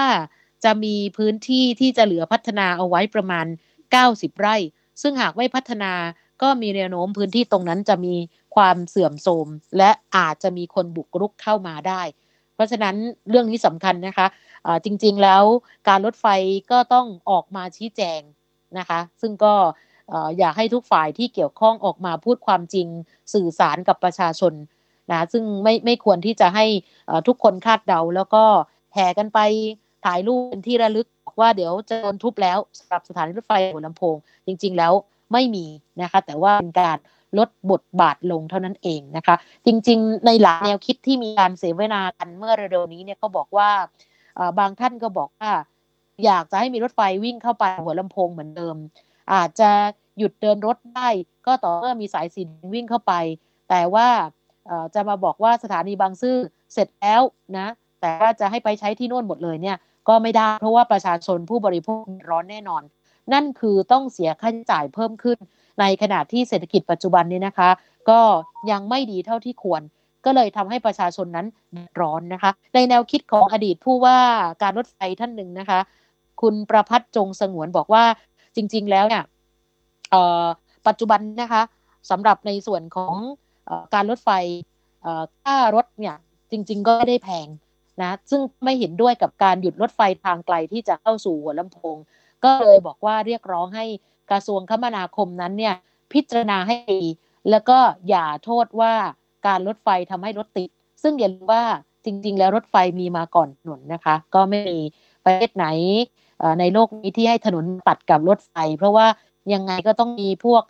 [0.65, 3.47] จะมีพื้นที่ที่จะเหลือพัฒนาเอาไว้ประมาณ
[3.93, 4.57] 90 ไร่
[5.03, 5.93] ซึ่งหากไม่พัฒนา
[6.43, 8.15] ก็มีแนวโน้มพื้นที่ตรงนั้นจะมี
[8.57, 12.03] ความเสื่อมโทรมและอาจจะมีคนบุกรุกเข้ามาได้
[12.55, 12.97] เพราะฉะนั้น
[13.29, 15.43] เรื่องนี้สำคัญนะคะะจริงๆแล้ว
[15.89, 16.27] การรถไฟ
[16.71, 18.21] ก็ต้องออกมาชี้แจง
[18.79, 19.55] นะคะ ซึ่งก็
[20.39, 22.87] อยากให้ทุกฝ่ายที่เกี่ยวข้องออกมาพูดความจริง
[23.35, 24.53] สื่อสารกับประชาชน
[25.11, 26.67] นะซึ่งไม่ไม่ควรที่จะให้
[27.27, 28.45] ทุกคนคาดเดา แล้วก็
[28.95, 29.39] แห่กันไป
[30.05, 31.07] ถ่ายรูปเป็นที่ระลึก
[31.41, 34.17] ว่าเดี๋ยวจะโดนทุบแล้วสำหรับสถานีรถไฟหัวลำโพง
[34.47, 34.93] จริง ๆ แล้ว
[35.33, 35.67] ไม่มี
[36.03, 36.99] นะคะ แต่ว่าเป็นการ
[37.39, 43.71] ลดบทบาทลงเท่านั้นเองนะคะ จริง ๆ ในหลายแนวคิดที่มีการเสวนากันเมื่อเร็วๆนี้เนี่ยก็บอกว่า
[44.59, 45.51] บางท่านก็บอกว่า
[46.25, 48.77] อยากจะให้มีรถไฟวิ่งเข้าไปหัวลำโพงเหมือนเดิม
[49.33, 49.71] อาจจะ
[50.19, 51.09] หยุดเดินรถได้
[51.47, 52.43] ก็ต่อเมื่อมีสายสี
[52.75, 53.13] วิ่งเข้าไป
[53.71, 54.09] แต่ว่า
[54.95, 56.37] จะมาบอกว่าสถานีบางซื่อ
[56.73, 57.23] เสร็จแล้ว
[57.59, 57.67] นะ
[58.01, 59.77] แต่ว่าจะให้ไปใช้ที่โน่นหมดเลยเนี่ย
[60.09, 62.83] ก็ไม่ได้เพราะว่าประชาชนผู้บริโภคร้อนแน่นอน
[63.33, 65.39] นั่นคือต้องเสียค่าใช้จ่ายเพิ่มขึ้น
[65.81, 67.71] ในขณะที่เศรษฐกิจปัจจุบันนี้นะคะ
[68.11, 68.21] ก็
[68.71, 69.83] ยังไม่ดีเท่าที่ควร
[70.25, 71.47] ก็เลยทำให้ประชาชนนั้น
[72.01, 74.19] ร้อนนะคะ ในแนวคิดของอดีตผู้ว่า
[74.63, 75.81] การรถไฟท่านหนึ่งนะคะ
[76.41, 78.05] คุณประพัฒน์จงสงวนบอกว่า
[78.57, 79.25] จริง ๆ แล้วเนี่ย
[80.87, 81.63] ปัจจุบันนะคะ
[82.11, 83.15] สำหรับในส่วนของ
[83.95, 84.31] การรถไฟ
[85.45, 86.17] ค่ารถเนี่ย
[86.51, 87.49] จริง ๆ ก็ไม่ได้แพง
[88.03, 91.97] นะซึ่งไม่เห็นด้วยกับการหยุดรถไฟทางไกลที่จะเข้าสู่หัวลำโพง
[92.45, 93.85] ก็เลยบอกว่าเรียกร้องให้
[94.31, 95.75] กระทรวงคมนาคมนั้นเนี่ย
[96.13, 97.03] พิจารณาให้ดี
[97.51, 98.95] แล้วก็อย่าโทษว่า
[99.47, 100.69] การรถไฟทำให้รถติด
[101.03, 101.65] ซึ่งอย่าลืมว่า
[102.05, 104.81] จริง ๆ แล้วรถไฟมีมาก่อนถนนนะคะ ก็ไม่มี
[105.25, 105.67] ประเทศไหน
[106.61, 109.07] ในโลกนี้ที่ให้ถนนตัดกับรถไฟ เพราะว่า
[109.55, 110.63] ยังไงก็ต้องมีพวก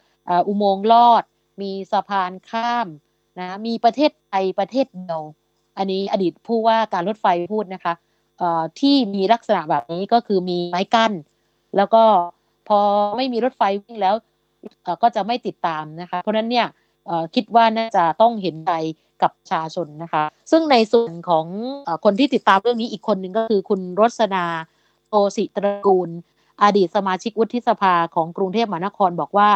[0.49, 1.23] อุโมงค์ลอด
[1.63, 2.87] มีสะพานข้าม
[3.41, 5.23] นะมีประเทศไทยประเทศเดียว
[5.79, 7.95] อันนี้อดีตผู้ว่าการรถไฟพูดนะคะ
[8.81, 11.13] ที่มีลักษณะแบบนี้ก็คือมีไม้กั้น
[11.77, 12.03] แล้วก็
[12.69, 12.79] พอ
[13.17, 14.15] ไม่มีรถไฟวิ่งแล้ว
[15.03, 16.67] ก็จะไม่ติดตามนะคะ เพราะนั้นเนี่ย
[17.35, 18.73] คิดว่าน่าจะต้องเห็นใจ
[19.23, 21.47] กับประชาชนนะคะ ซึ่งในส่วนของ
[21.87, 24.45] อคนที่ติดตามเรื่องนี้อีกคนหนึ่งก็คือคุณรสนา
[25.09, 26.11] โตสิตระกูล
[26.63, 29.51] อดีตสมาชิกวุฒิสภาของกรุงเทพมหานครบอกว่า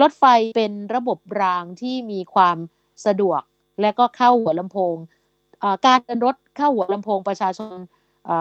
[0.00, 0.24] รถไฟ
[0.56, 2.56] เป็นระบบรางที่มีความ
[3.06, 3.40] สะดวก
[3.80, 4.96] และก็เข้าหัวลำโพง
[5.86, 7.76] การเดินรถเข้าหัวลำโพงประชาชน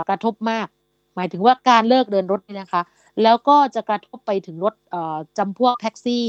[0.10, 0.67] กระทบมาก
[1.15, 2.82] หมายถึงว่าการเลิกเดินรถนี่นะคะ
[3.24, 4.74] แล้วก็จะกระทบไปถึงรถ
[5.38, 6.26] จำพวกแท็กซี่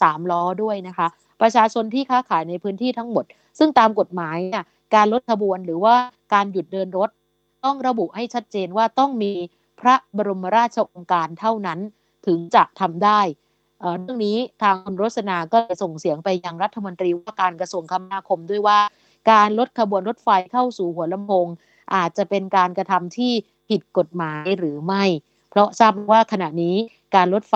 [0.00, 1.06] สามล้อด้วยนะคะ
[1.40, 3.24] ประชาชนที่ค้าขายในพื้นที่ทั้งหมด
[3.58, 5.94] ซึ่งตามกฎหมายเนี่ยการลดขบวนหรือว่า
[6.34, 7.10] การหยุดเดินรถ
[7.64, 9.32] ต้องระบุให้ชัดเจนว่าต้องมี
[9.80, 11.78] พระบรมราชโองการเท่านั้น
[12.26, 13.20] ถึงจะทำได้
[14.00, 18.78] เรื่องนี้ทางคุณรสนาก็ส่งเสียงไปยังรัฐมนตรีว่าการกระทรวงคมนาคมด้วยว่า
[19.30, 21.46] การลดขบวนรถไฟเข้าสู่หัวลำโพง
[21.94, 23.32] อาจจะเป็นการกระทำที่
[23.68, 25.04] ผิดกฎหมายหรือไม่
[25.50, 26.76] เพราะทราบว่าขณะนี้
[27.14, 27.54] การรถไฟ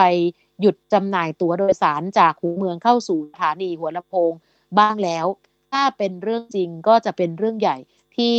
[0.61, 4.33] หยุดจำหน่ายตั๋วโดยสารจากหัวเมืองเข้าสู่สถานีหัวลำโพง
[4.79, 5.27] บ้างแล้ว
[5.73, 7.77] ถ้าเป็นเรื่องจริงก็จะเป็นเรื่องใหญ่
[8.17, 8.37] ที่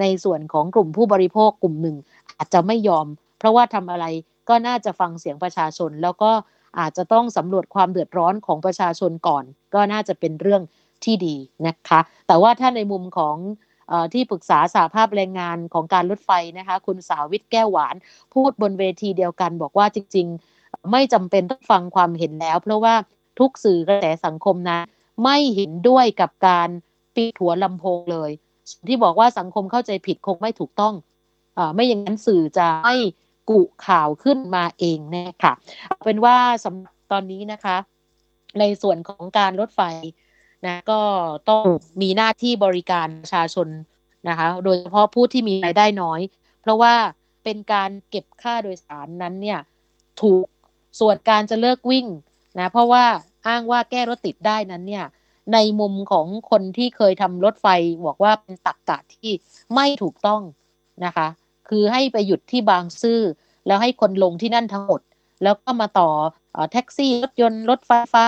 [0.00, 1.96] ในส่วนของกลุ่มผู้บริโภคกลุ่มหนึ่ง
[2.36, 3.06] อาจจะไม่ยอม
[3.38, 4.06] เพราะว่าทำอะไร
[4.48, 6.30] ก็น่าจะฟังเสียงประชาชนแล้วก็
[6.78, 10.62] อาจจะต้องสำรวจความเดือดร้อนของประชาชนก่อน ก็น่าจะเป็นเรื่อง
[11.04, 13.36] ที่ดีนะคะ แต่ว่าถ้าในมุมของ
[13.90, 17.94] อที่ปรึกษาสาภาพแรงงานของการรถไฟนะคะ คุณสาวิทย์แก้วหวาน
[18.34, 20.26] พูดบนเวทีเดียวกันบอกว่าจริง
[20.58, 22.94] ๆ ไม่จำเป็นต้องฟังความเห็นแล้ว เพราะว่า
[23.38, 24.78] ทุกสื่อกระแสสังคมนะ
[25.24, 26.68] ไม่เห็นด้วยกับการ
[27.14, 28.30] ปิดหัวลำโพงเลย
[28.88, 30.94] ที่บอกว่าสังคมเข้าใจผิดคงไม่ถูกต้อง
[31.58, 32.96] อไม่อย่างนั้นสื่อจะไม่
[33.50, 35.52] กุข่าวขึ้นมาเองแน่ค่ะ
[36.04, 37.76] เป็นว่าสำตอนนี้นะคะ
[38.58, 39.80] ในส่วนของการรถไฟ
[40.66, 41.00] นะก็
[41.48, 41.64] ต้อง
[42.02, 43.68] มีหน้าที่บริการประชาชน
[44.28, 46.20] นะคะ โดยเฉพาะผู้ที่มีรายได้น้อย
[46.62, 46.94] เพราะว่า
[47.44, 49.60] เป็นการเก็บค่าโดยสารนั้นเนี่ย
[50.22, 50.44] ถูก
[51.00, 52.06] ส่วนการจะเลิกวิ่ง
[52.58, 53.04] นะเพราะว่า
[53.48, 55.04] อ้างว่าแก้รถติดได้นั้นเนี่ย
[55.52, 57.66] ในมุมของคนที่เคยทำรถไฟ
[58.06, 59.30] บอกว่าเป็นตักกะที่
[59.74, 60.42] ไม่ถูกต้อง
[61.04, 61.26] นะคะ
[61.70, 63.20] คือให้ไปหยุดที่บางซื่อ
[63.66, 65.00] แล้วให้คนลงที่นั่นทั้งหมด
[65.42, 66.10] แล้วก็มาต่อ
[66.72, 68.26] แท็กซี่รถยนต์รถไฟฟ้า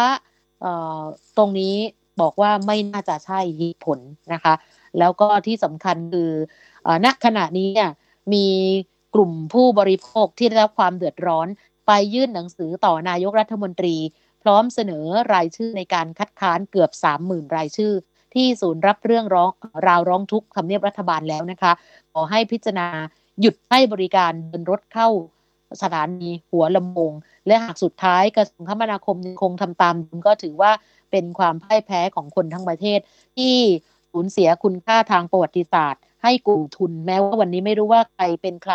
[1.37, 1.75] ตรงนี้
[2.21, 3.41] บอกว่าไม่น่าจะใช่
[3.85, 4.01] ผล
[4.33, 4.55] นะคะ
[4.99, 6.31] แล้วก็ที่สำคัญคือ
[7.05, 7.91] ณขณะนี้เนี่ย
[8.33, 8.47] มี
[9.15, 11.49] กลุ่มผู้บริโภคที่ได้รับความเดือดร้อน
[11.87, 13.97] ไปยื่นหนังสือต่อนายกรัฐมนตรี
[14.43, 16.91] พร้อมเสนอรายชื่อในการคัดค้านเกือบ
[17.23, 17.93] 30,000 รายชื่อ
[18.35, 19.51] ที่ศูนย์รับเรื่องร้อง
[19.87, 21.73] ราวร้องทุกข์ทำเนียบรัฐบาลแล้วนะคะ
[22.13, 22.89] ขอให้พิจารณา
[23.41, 25.09] หยุดให้บริการเดินรถเข้า
[25.83, 27.13] สถานีหัวลำโพง
[27.47, 29.95] และหากสุดท้ายกระทรวงคมนาคมยังคงทำตาม
[30.27, 30.73] ก็ถือว่า
[31.11, 33.01] เป็นความพ่ายแพ้ของคนทั้งประเทศ
[33.37, 33.57] ที่
[34.13, 38.75] สูญเสียคุณค่าทางประวัติศาสตร์ ให้กลุ่มทุนแม้ว่าวันนี้ไม่รู้ว่าใครเป็นใคร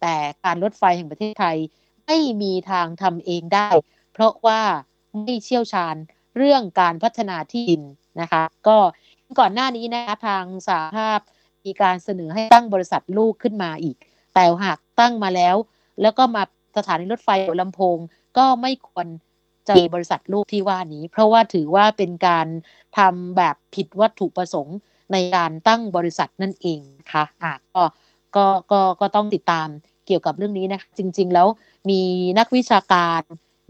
[0.00, 1.56] แต่การรถไฟแห่งประเทศไทย
[2.06, 3.68] ไม่มีทางทำเองได้
[4.12, 4.60] เพราะว่า
[5.24, 5.96] ไม่เชี่ยวชาญ
[6.36, 7.82] เรื่องการพัฒนาที่ดิน
[8.20, 8.76] นะคะ ก็
[9.38, 11.18] ก่อนหน้านี้นะคะทางสาภาพ
[11.68, 13.96] มีการเสนอให้ตั้งบริษัทลูกขึ้นมาอีก
[14.34, 15.56] แต่หากตั้งมาแล้ว
[16.02, 16.42] แล้วก็มา
[16.76, 17.98] สถานีรถไฟหัวลำโพง
[18.38, 19.06] ก็ไม่ควร
[19.68, 22.46] จะมีบริษัทลูกที่ว่านี้ เพราะว่าถือว่าเป็นการ
[22.98, 24.78] ทำแบบผิดวัตถุประสงค์
[25.12, 27.82] ในการตั้งบริษัทนั่นเองนะคะอะก็
[28.36, 29.68] ก็ก็ก็ต้องติดตาม
[30.06, 31.48] เกี่ยวกับเรื่องนี้นะคะจริง ๆ แล้ว
[31.90, 32.00] มี
[32.38, 33.22] นักวิชาการ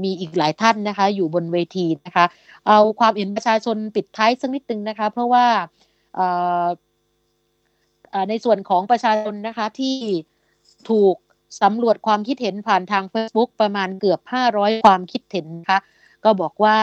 [0.04, 2.24] มีอีกหลายท่านนะคะ อยู่บนเวทีนะคะ
[2.66, 5.46] เอาความเห็นประชาชนปิดท้ายสักนิดนึงนะคะ เพราะว่า
[8.28, 9.96] ในส่วนของประชาชนนะคะที่
[10.90, 11.16] ถูก
[11.62, 14.20] สำรวจความคิดเห็นผ่านทาง Facebook ประมาณเกือบ
[14.52, 15.80] 500 ความคิดเห็นนะคะ
[16.24, 16.78] ก็บอกว่า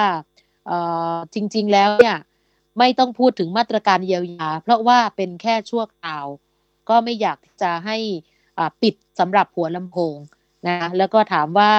[1.33, 2.17] จริง ๆ แล้วเนี่ย
[2.79, 6.25] ไม่ต้องพูดถึงมาตรการเยียวยา เพราะว่าเป็นแค่ชั่วคราว
[6.89, 7.97] ก็ไม่อยากจะให้
[8.81, 10.15] ปิดสำหรับหัวลำโพง
[10.67, 11.71] นะแล้วก็ถามว่า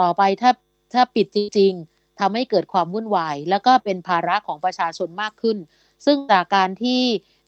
[0.00, 0.50] ต่อไปถ้า
[0.94, 5.56] ถ้าปิดจริง ๆทำให้เกิดความวุ่นวาย แล้วก็เป็นภาระของประชาชนมากขึ้น
[6.04, 7.02] ซึ่งจากการที่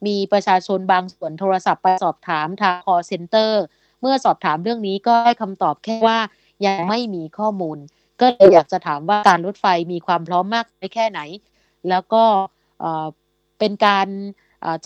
[0.06, 3.52] มีประชาชนบางส่วนโทรศัพท์ไปสอบถามทาง call center
[4.00, 6.18] เมื่อสอบถามเรื่องนี้ก็ให้คำตอบแค่ว่า
[6.66, 7.78] ยังไม่มีข้อมูล
[8.20, 11.20] ก็เลยอยากจะถามว่าการรถไฟมีความพร้อมมากไปแค่ไหน
[11.88, 12.24] แล้วก็
[13.58, 14.08] เป็นการ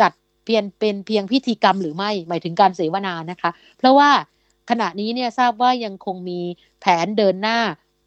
[0.01, 0.13] จัด
[0.45, 4.11] เพียงเป็นเพียงพิธีกรรมหรือไม่หมายถึงการเสวนานะคะ เพราะว่า
[4.71, 6.41] ขณะนี้เนี่ยทราบว่ายังคงมี
[6.81, 7.59] แผนเดินหน้า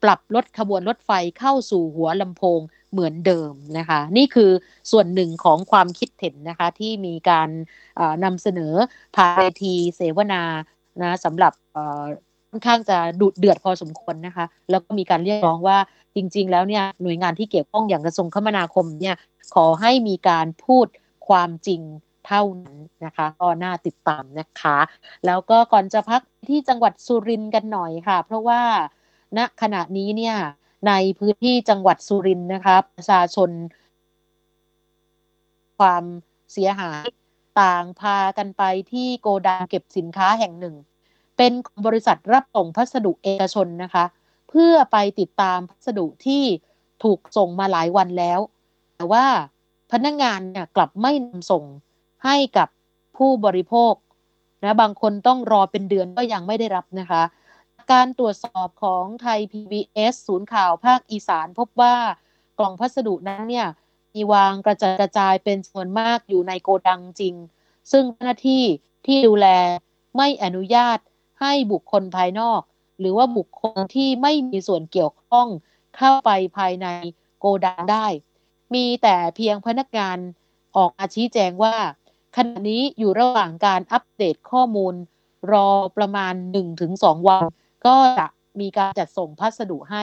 [0.08, 2.60] รับลดขบวนรถไฟเข้าสู่หัวลำโพง
[2.92, 4.50] เหมือนเดิมนะคะ นี่คือ
[4.90, 7.48] ส่วนหนึ่งของความคิดเห็นนะคะที่มีการ
[8.24, 8.72] นำเสนอ
[9.16, 10.42] ภายทีเสวนา
[11.02, 11.52] นะสำหรับ
[12.50, 15.78] ค่อนข้างจะดุเดือดพอสมควรนะคะ แล้วก็มีการเรียกร้องว่า
[16.14, 19.16] จริง ๆ แล้วเนี่ยหน่วยงานที่เกี่ยวข้องอย่างกระทรวงคมนาคมเนี่ย
[19.54, 20.86] ขอให้มีการพูด
[21.28, 21.80] ความจริง
[22.26, 24.78] เท่านั้นนะคะก็น่าติดตามนะคะ
[25.26, 28.60] แล้วก็ก่อนจะพักที่จังหวัดสุรินทร์กันหน่อยค่ะ เพราะว่า
[29.38, 30.36] ณขณะนี้เนี่ย
[30.88, 33.50] ในพื้นที่จังหวัดสุรินทร์นะคะประชาชน
[35.78, 36.04] ความ
[36.52, 37.04] เสียหาย
[37.60, 38.62] ต่างพากันไป
[38.92, 40.74] ที่โกดังเก็บสินค้าแห่งหนึ่ง
[41.36, 41.52] เป็น
[41.86, 44.04] บริษัทรับส่งพัสดุเอกชนนะคะ
[44.48, 46.44] เพื่อไปติดตามพัสดุที่
[47.02, 48.40] ถูกส่งมาหลายวันแล้ว
[48.96, 49.26] แต่ว่า
[49.92, 51.64] พนักงงานเนี่ยกลับไม่นำส่ง
[52.24, 52.68] ให้กับ
[53.16, 53.94] ผู้บริโภค
[54.64, 57.22] นะบางคนต้องรอเป็นเดือนก็ยังไม่ได้รับนะคะ
[57.92, 61.96] การตรวจสอบของไทย PBS ศูนย์ข่าวภาคอีสานพบว่า
[62.58, 63.68] กล่องพัสดุนั้นเนี่ย
[64.14, 67.34] มีวางกระจายกระจายเป็นส่วนมากอยู่ในโกดังจริง
[67.92, 68.64] ซึ่งเจ้าหน้าที่
[69.06, 69.46] ที่ดูแล
[70.16, 70.98] ไม่อนุญาต
[71.40, 72.60] ให้บุคคลภายนอก
[72.98, 75.48] หรือว่าบุคคลที่ไม่มีส่วนเกี่ยวข้อง
[75.96, 76.86] เข้าไปภายใน
[77.38, 78.06] โกดังได้
[78.74, 80.18] มีแต่เพียงพนักงาน
[80.76, 81.76] ออกมาชี้แจงว่า
[82.36, 84.94] ขณะนี้อยู่ระหว่างการอัปเดตข้อมูล
[85.52, 86.34] รอประมาณ
[86.80, 87.44] 1-2 วัน
[87.86, 88.26] ก็จะ
[88.60, 90.02] มีการจัดส่งพัสดุให้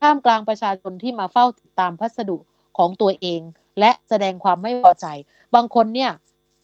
[0.00, 2.36] ท่ามกลางประชาชนที่มาเฝ้าติดตามพัสดุ
[2.78, 3.40] ของตัวเอง
[3.80, 5.06] และแสดงความไม่พอใจ
[5.54, 6.10] บางคนเนี่ย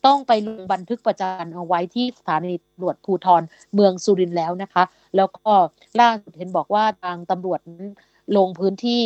[0.07, 3.43] ต้องไปลงบันทึกประจานเอาไว้ที่สถานีตำรวจภูธร
[3.75, 4.83] เมืองสุรินทร์แล้วนะคะ
[5.17, 5.53] แล้วก็
[6.01, 7.61] ล่าสุดเห็นบอกว่าทางตำรวจ
[8.37, 9.03] ลงพื้นที่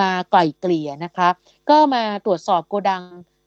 [0.00, 1.28] มาไกล่เกลี่ยนะคะ
[1.70, 3.02] ก็มาตรวจสอบโกดัง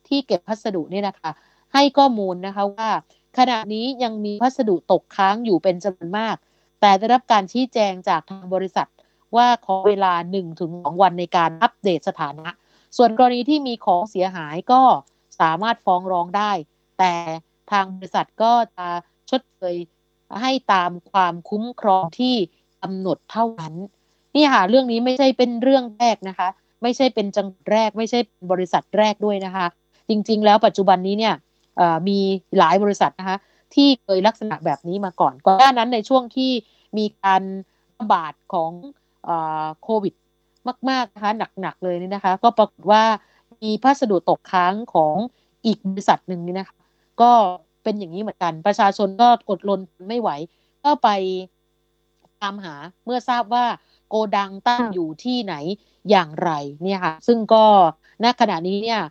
[0.07, 1.31] ที่เก็บพัสดุเนี่ยนะคะ
[1.73, 2.89] ให้ข้อมูลนะคะว่า
[3.37, 6.35] ขณะนี้ยังมีพัสดุตกค้างอยู่เป็นจำนวนมาก
[6.81, 8.87] แต่ได้รับการชี้แจงจากทางบริษัท
[9.35, 10.13] ว่าขอเวลา
[10.57, 12.49] 1-2 วันในการอัปเดตสถานะ
[12.97, 14.81] ส่วนกรณีที่มีของเสียหายก็
[15.39, 16.51] สามารถฟ้องร้องได้
[16.99, 17.13] แต่
[17.71, 18.87] ทางบริษัทก็จะ
[19.29, 19.75] ชดเชย
[20.41, 22.35] ให้ตามความคุ้มครองที่
[22.81, 23.73] กำหนดเท่านั้น
[24.35, 26.47] นี่ค่ะเรื่องนี้ไม่ใช่เป็นเรื่องแรกนะคะ
[26.81, 28.19] ไม่ใช่เป็นจังแรก ไม่ใช่
[28.51, 29.65] บริษัทแรกด้วยนะคะ
[30.09, 31.35] จริง ๆ แล้วปัจจุบันนี้เนี่ย
[32.07, 32.19] มี
[32.57, 33.37] หลายบริษัทนะคะ
[33.75, 36.51] ที่เคยลักษณะแบบนี้มาก่อนก่อนหน้านั้นในช่วงที่
[36.97, 37.41] มีการ
[37.99, 38.71] ระบาดของ
[39.83, 40.13] โควิด
[40.89, 43.03] มากๆนะคะหนักๆเลยนี่นะคะ ก็ปรากฏว่า
[43.63, 45.15] มีพัสดุตกค้างของ
[45.65, 46.75] อีกบริษัทหนึ่งนี่นะคะ
[47.21, 47.31] ก็
[47.83, 50.29] เป็นอย่างนี้เหมือนกัน ประชาชนก็อดรนไม่ไหว
[50.83, 51.09] ก็ไป
[52.41, 53.65] ตามหาเมื่อทราบว่า
[54.09, 55.55] โกดังตั้งอยู่ที่ไหน
[56.09, 56.51] อย่างไร
[56.83, 57.65] เนี่ยค่ะซึ่งก็
[58.23, 59.01] ณขณะนี้เนี่ย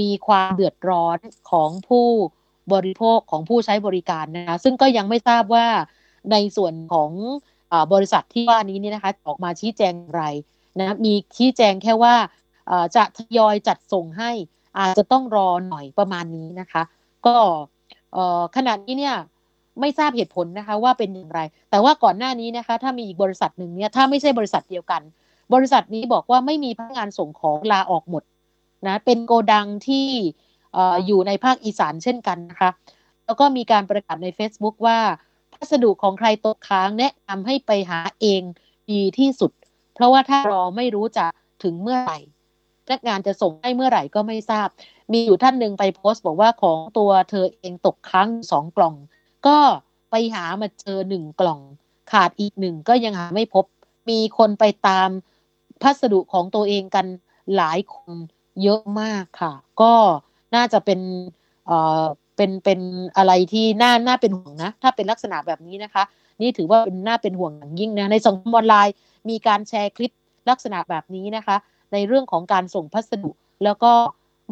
[0.00, 1.18] มีความเดือดร้อน
[1.50, 2.08] ของผู้
[2.74, 5.66] บริโภคของผู้ใช้บริการนะคะซึ่งก็ยังไม่ทราบว่า
[6.32, 7.10] ในส่วนของ
[7.92, 10.22] บริษัทที่ว่านี้นี่นะคะออกมาชี้แจงไร
[10.80, 12.14] นะมีชี้แจงแค่ว่า
[12.96, 14.30] จะทยอยจัดส่งให้
[14.78, 16.82] อาจจะต้องรอหน่อยประมาณนี้นะคะ
[17.26, 17.36] ก็
[18.56, 19.16] ขณะนี้เนี่ย
[19.80, 25.02] ไม่ทราบเหตุผลนะคะว่าเป็นอย่างไร แต่ว่าก่อนหน้านี้นะคะ ถ้ามีอีกบริษัทหนึ่งเนี่ยถ้าไม่ใช่บริษัทเดียวกัน
[25.54, 28.22] บริษัทนี้บอกว่าไม่มีพนักงานส่งของลาออกหมด
[28.88, 30.08] นะเป็นโกดังที่
[31.06, 32.70] อยู่ในภาคอีสานเช่นกันนะคะ
[33.26, 34.98] แล้วก็มีการประกาศใน Facebook ว่า
[35.52, 38.42] พัสดุของใครตกค้างแนะนำให้ไปหาเอง
[38.90, 39.52] ดีที่สุด
[39.94, 41.26] เพราะว่าถ้ารอไม่รู้จะ
[41.62, 42.18] ถึงเมื่อไหร่
[42.86, 44.68] พนักงานจะส่งให้เมื่อไหร่ก็ไม่ทราบ
[45.12, 48.94] มีอยู่ท่านหนึ่งไปโพสต์บอกว่าของตัวเธอเองตกค้างสองกล่อง
[49.46, 49.58] ก็
[50.10, 51.60] ไปหามาเจอหนึ่งกล่อง
[52.12, 53.64] ขาดอีกหนึ่งก็ยังหาไม่พบ
[54.10, 55.08] มีคนไปตาม
[55.82, 57.06] พัสดุของตัวเองกัน
[57.56, 58.14] หลายคน
[58.62, 59.52] เยอะมากค่ะ
[59.82, 59.92] ก็
[60.54, 61.00] น่าจะเป็น
[61.66, 62.04] เอ่อ
[62.36, 62.80] เป็นเป็น
[63.16, 66.02] อะไรที่น่าน่าเป็นห่วงนะ ถ้าเป็นลักษณะแบบนี้นะคะ
[66.40, 68.94] นี่ถือว่าเป็นน่าเป็นห่วงอย่างยิ่งนะในสังคมออนไลน์
[69.28, 70.12] มีการแชร์คลิป
[70.50, 71.56] ลักษณะแบบนี้นะคะ
[71.92, 73.30] ในเรื่องของการส่งพัสดุ
[73.64, 73.92] แล้วก็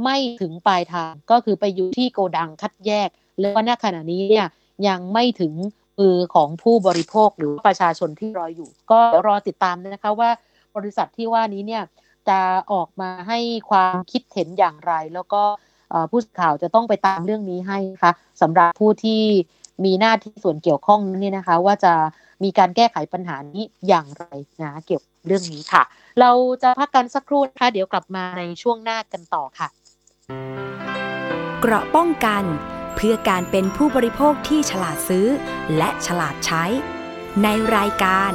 [0.04, 3.08] ไม่ถึงปลายทางก็คือไปอยู่ที่โกดังคัดแยก
[3.40, 4.46] แล้วณขณะนี้เนี่ย
[4.88, 5.52] ยังไม่ถึง
[5.98, 10.30] มือของผู้บริโภคหรือประชาชนที่รออยู่ ก็รอติดตามนะคะว่า
[10.76, 11.82] บริษัทที่ว่านี้เนี่ย
[12.28, 12.38] จะ
[12.72, 13.38] ออกมาให้
[13.70, 15.42] ความคิดเห็นอย่างไร แล้วก็
[16.10, 19.22] ผู้สื่อข่าวจะต้องไปตามเรื่องนี้ให้นะคะสำหรับผู้ที่
[19.84, 21.92] มีหน้าที่ส่วนเกี่ยวข้องนี่นะคะ ว่าจะ
[22.44, 24.24] มีการแก้ไขปัญหานี้อย่างไร
[24.62, 25.82] นะเกี่ยวกับเรื่องนี้ค่ะ
[26.20, 26.30] เรา
[26.62, 29.68] จะพักกันสักครู่นะคะเดี๋ยวกลับมาในช่วงหน้ากันต่อค่ะ
[31.60, 32.44] เกราะป้องกัน
[32.96, 35.26] เพื่อการเป็นผู้บริโภคที่ฉลาดซื้อ
[35.76, 36.64] และฉลาดใช้
[37.42, 38.32] ในรายการ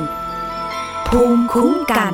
[1.07, 2.13] ภูมิคุ้มกัน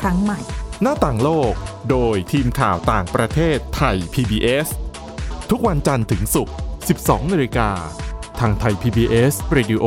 [0.00, 0.40] ครั้งใหม่
[0.82, 1.52] หน้าต่างโลก
[1.90, 4.68] โดยทีมข่าวต่างประเทศไทย PBS
[5.50, 6.54] ทุกวันจันทร์ถึงศุกร์
[6.92, 7.70] 12นาฬิกา
[8.40, 9.84] ทางไทย PBS Radio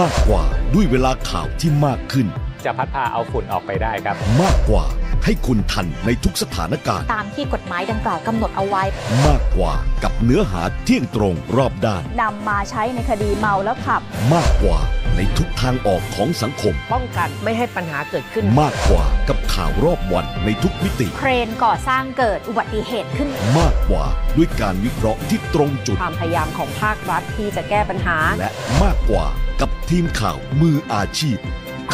[0.00, 2.26] มากกว่าด้วยเวลาข่าวที่มากขึ้น
[2.64, 4.84] จะพัดพาเอาฝุ่นออกไปได้ครับ มากกว่า
[5.24, 8.82] ให้คุณทันในทุกสถานการณ์ ตามที่กฎหมายดังกล่าวกำหนดเอาไว้
[9.26, 9.72] มากกว่า
[10.02, 14.02] กับเนื้อหาเที่ยงตรงรอบด้านนำมาใช้ในคดีเมาแล้วขับ
[14.34, 14.78] มากกว่า
[15.20, 23.28] ในทุกทางออกของสังคม ป้องกันไม่ให้ปัญหาเกิดขึ้น มากกว่ากับข่าวรอบวันในทุกมิติ เครนก่อสร้างเกิดอุบัติเหตุขึ้น
[23.58, 24.04] มากกว่า
[24.36, 28.50] ด้วยการวิเคราะห์ที่ตรงจุด ความพยายามของภาครัฐที่จะแก้ปัญหา และ
[28.82, 29.26] มากกว่า
[29.60, 31.38] กับทีมข่าวมืออาชีพ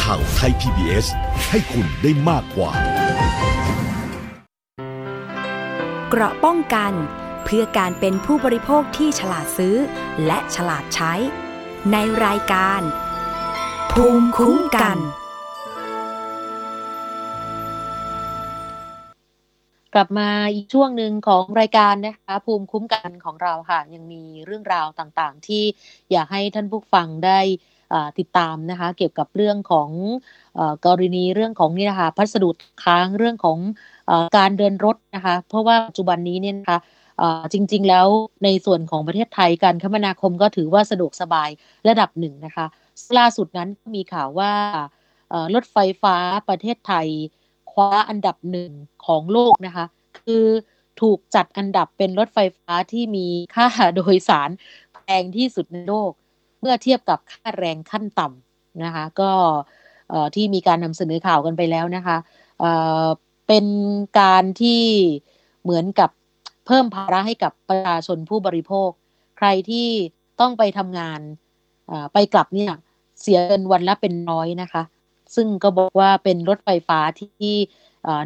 [0.03, 1.07] ข่าวไทย PBS
[1.49, 2.71] ให้คุณได้มากกว่า
[6.09, 6.93] เกราะป้องกัน
[7.45, 9.75] เพื่อการเป็นผู้บริโภคที่ฉลาดซื้อ
[10.25, 11.13] และฉลาดใช้
[11.91, 12.81] ในรายการ
[13.93, 14.97] ภูมิคุ้มกัน
[19.93, 25.63] กลับมาอีกช่วงหนึ่งของรายการนะคะ ภูมิคุ้มกันของเราค่ะ ยังมีเรื่องราวต่างๆ ที่
[26.11, 27.39] อยากให้ท่านผู้ฟังได้
[28.19, 29.89] ติดตามนะคะ เกี่ยวกับเรื่องของ
[30.85, 32.49] กรณีเรื่องของนี่นะคะพัสดุ
[32.83, 33.57] ค้างเรื่องของ
[34.37, 36.79] การเดินรถนะคะ เพราะว่าปัจจุบันนี้เนี่ยนะคะ
[37.53, 38.07] จริง ๆ แล้ว
[38.43, 41.49] ในส่วนของประเทศไทยการคมนาคมก็ถือว่าสะดวกสบาย
[41.87, 42.65] ระดับหนึ่งนะคะ
[43.17, 44.51] ล่าสุดนั้นมีข่าวว่า
[45.55, 46.15] รถไฟฟ้า
[46.49, 47.07] ประเทศไทย
[47.71, 48.71] คว้าอันดับหนึ่ง
[49.05, 49.85] ของโลกนะคะ
[50.19, 50.45] คือ
[51.01, 54.49] ถูกจัดอันดับเป็นรถไฟฟ้าที่มีค่าโดยสาร
[54.93, 56.11] แพงที่สุดในโลก
[56.59, 59.31] เมื่อเทียบกับค่าแรงขั้นต่ำนะคะ ก็
[60.35, 62.17] ที่มีการนำเสนอข่าวกันไปแล้วนะคะ
[63.47, 63.65] เป็น
[64.19, 64.83] การที่
[65.63, 66.09] เหมือนกับ
[66.65, 68.89] เพิ่มภาระให้กับประชาชนผู้บริโภค
[69.37, 69.87] ใครที่
[70.39, 71.19] ต้องไปทำงาน
[72.13, 72.73] ไปกลับเนี่ย
[73.21, 74.83] เสียเงินวันละเป็นร้อยนะคะ
[75.35, 77.55] ซึ่งก็บอกว่าเป็นรถไฟฟ้าที่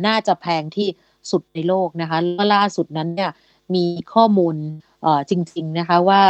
[0.08, 0.88] น่าจะแพงที่
[1.32, 3.32] สุดในโลกนะคะแล้วล่าสุดนั้นเนี่ย
[3.76, 4.56] มีข้อมูล
[5.30, 6.22] จริง ๆนะคะว่า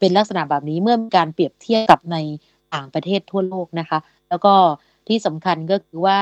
[0.00, 2.16] เป็นลักษณะแบบนี้เมื่อมีการเปรียบเทียบกับใน
[2.74, 4.54] ต่างประเทศทั่วโลกนะคะ แล้วก็
[5.08, 6.18] ที่สำคัญก็คือว่า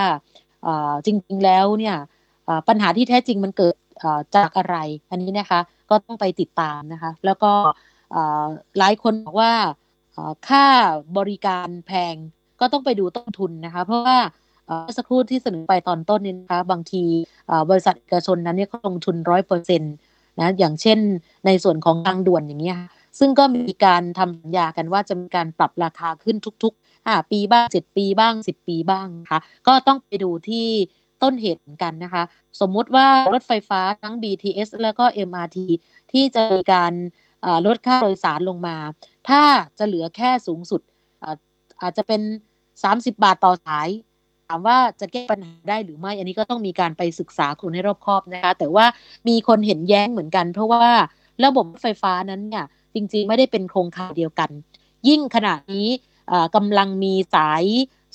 [1.07, 1.97] จริง ๆ แล้วเนี่ย
[2.69, 3.75] ปัญหาที่แท้จริงมันเกิด
[4.37, 4.77] จากอะไร
[5.11, 5.61] อันนี้นะคะ
[5.91, 7.53] ก็ต้องไปติดตามนะคะ แล้วก็
[8.79, 9.53] หลายคนบอกว่า
[10.49, 10.67] ค่า
[11.19, 12.15] บริการแพง
[12.61, 14.19] ก็ต้องไปดูต้นทุนนะคะ เพราะว่า
[14.97, 17.03] สักครู่ที่เสนอไปตอนต้นนี้นะคะ บางที
[17.71, 19.95] บริษัทเอกชนนั้นเนี่ยเขาลงทุนร้อยเปอร์เซ็นต์
[20.41, 20.99] นะอย่างเช่น
[21.47, 22.79] ในส่วนของทางด่วนอย่างเงี้ย
[23.19, 30.67] ซึ่งก็มีการทำสัญญากันว่าจะมีการปรับราคาขึ้นทุกๆปีบ้างเจ็ดปีบ้างสิบปีบ้างนะคะก็ต้องไปดูที่
[31.23, 32.23] ต้นเหตุกันนะคะ
[32.61, 35.59] สมมุติว่ารถไฟฟ้าทั้ง BTS แล้วก็ MRT
[36.13, 36.93] ที่จะมีการ
[37.67, 38.77] ลดค่าโดยสารลงมา
[39.29, 39.43] ถ้า
[39.79, 40.81] จะเหลือแค่สูงสุด
[41.83, 42.21] อาจจะเป็น
[42.73, 43.89] 30 บาทต่อสาย
[44.49, 48.87] ถามว่าจะแก้ปัญหาได้หรือไม่ อันนี้ก็ต้องมีการไปศึกษาคุณให้รอบคอบนะคะ แต่ว่า
[49.29, 50.89] มีคนเห็นแย้งเหมือนกัน เพราะว่า
[51.45, 54.51] ระบบไฟฟ้านั้นเนี่ยจริงๆไม่ได้เป็นโครงข่ายเดียวกัน
[55.09, 55.89] ยิ่งขณะนี้
[56.57, 57.65] กำลังมีสาย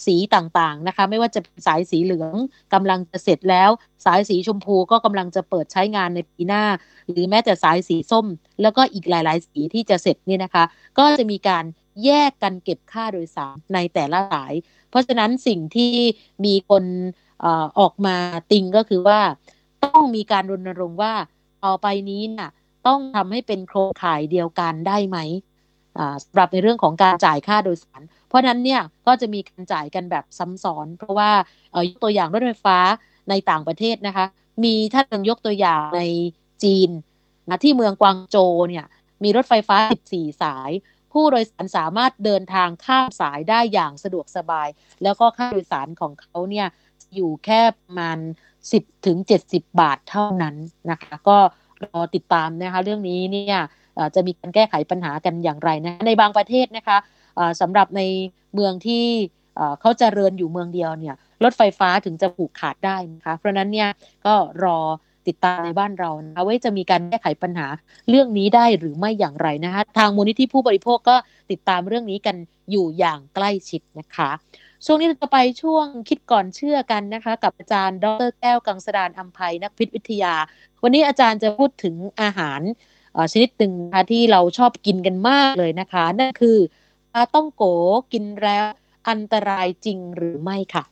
[0.06, 2.34] สีต่างๆนะคะ ไม่ว่าจะเป็นสายสีเหลือง
[2.74, 3.70] กำลังจะเสร็จแล้ว
[4.06, 6.64] สายสีชมพูก็กำลังจะเปิดใช้งานในปีหน้า
[7.10, 8.26] หรือแม้แต่สายสีส้ม
[8.62, 10.64] แล้วก็อีกหลาย ๆ สีที่จะเสร็จนี่นะคะ
[10.98, 11.64] ก็จะมีการ
[12.06, 14.54] แยกกันเก็บค่าโดยสารในแต่ละสาย
[14.90, 15.94] เพราะฉะนั้นสิ่งที่
[16.46, 16.84] มีคน
[17.80, 18.16] ออกมา
[18.52, 19.20] ติงก็คือว่า
[19.84, 21.14] ต้องมีการรณรงค์ว่า
[21.66, 22.52] ต่อไปนี้น่ะ
[22.88, 25.18] ต้องทำให้เป็นโครงข่ายเดียวกันได้ไหม
[26.24, 28.02] สำหรับในเรื่องของการจ่ายค่าโดยสาร
[28.34, 31.32] เพราะนั้นเนี่ยก็จะมีการจ่ายกันแบบซ้ำซ้อน เพราะว่า
[31.88, 32.78] ยกตัวอย่างรถไฟฟ้า
[33.30, 34.26] ในต่างประเทศนะคะ
[34.64, 36.02] มีถ้าเยกตัวอย่างใน
[36.64, 36.90] จีน
[37.50, 38.38] นะที่เมืองกวางโจ
[38.70, 38.86] เนี่ย
[39.24, 39.76] มีรถไฟฟ้า
[40.10, 40.72] 14 สาย
[41.12, 44.68] ผู้โดยสารสามารถเดินทางข้ามสายได้อย่างสะดวกสบาย
[45.04, 46.68] แล้วก็ค่าโดยสารของเขาเนี่ย
[47.16, 48.18] อยู่แค่ประมาณ
[48.62, 49.18] 10 ถึง
[49.48, 50.56] 70 บาทเท่านั้น
[50.92, 51.38] นะคะ ก็
[51.84, 53.60] รอติดตามนะคะ เรื่องนี้เนี่ย
[54.16, 56.98] จะมีการแก้ไขปัญหากันอย่างไรนะ ในบางประเทศนะคะ
[57.62, 58.02] สำหรับใน
[58.54, 59.06] เมืองที่
[59.82, 63.90] เขาจเจริญอยู่เมืองเดียวเนี่ยรถไฟฟ้าถึงจะผูกขาดได้นะคะเพราะนั้นเนี่ย
[64.26, 64.80] ก็รอ
[65.28, 67.68] ติดตามในบ้านเรานะว่าจะมีการแก้ไขปัญหา
[68.10, 71.16] เรื่องนี้ได้หรือไม่อย่างไรนะคะทางมูลนิธิผู้บริโภคก็
[71.52, 72.36] ติดตามเรื่องนี้กัน
[72.72, 74.30] อยู่อย่างใกล้ชิดนะคะ
[74.86, 80.34] ช่วงนี้เราจะไปช่วงคิดก่อนเชื่อกันนะคะ กับอาจารย์ดรแก้วกังสดานอัมภัยนักพิษวิทยา
[80.84, 82.62] วันนี้อาจารย์จะพูดถึงอาหาร
[83.32, 87.64] ชนิดหนึ่งนะคะที่เราชอบกินกันมากเลยนะคะ นั่นคือาต้องโก
[88.14, 88.66] กินแล้ว
[89.10, 90.84] อันตรายจริงหรือไม่ค่ะ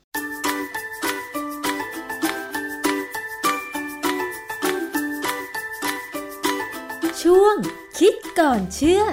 [7.22, 7.56] ช่วง
[8.00, 9.04] คิดก่อนเชื่อ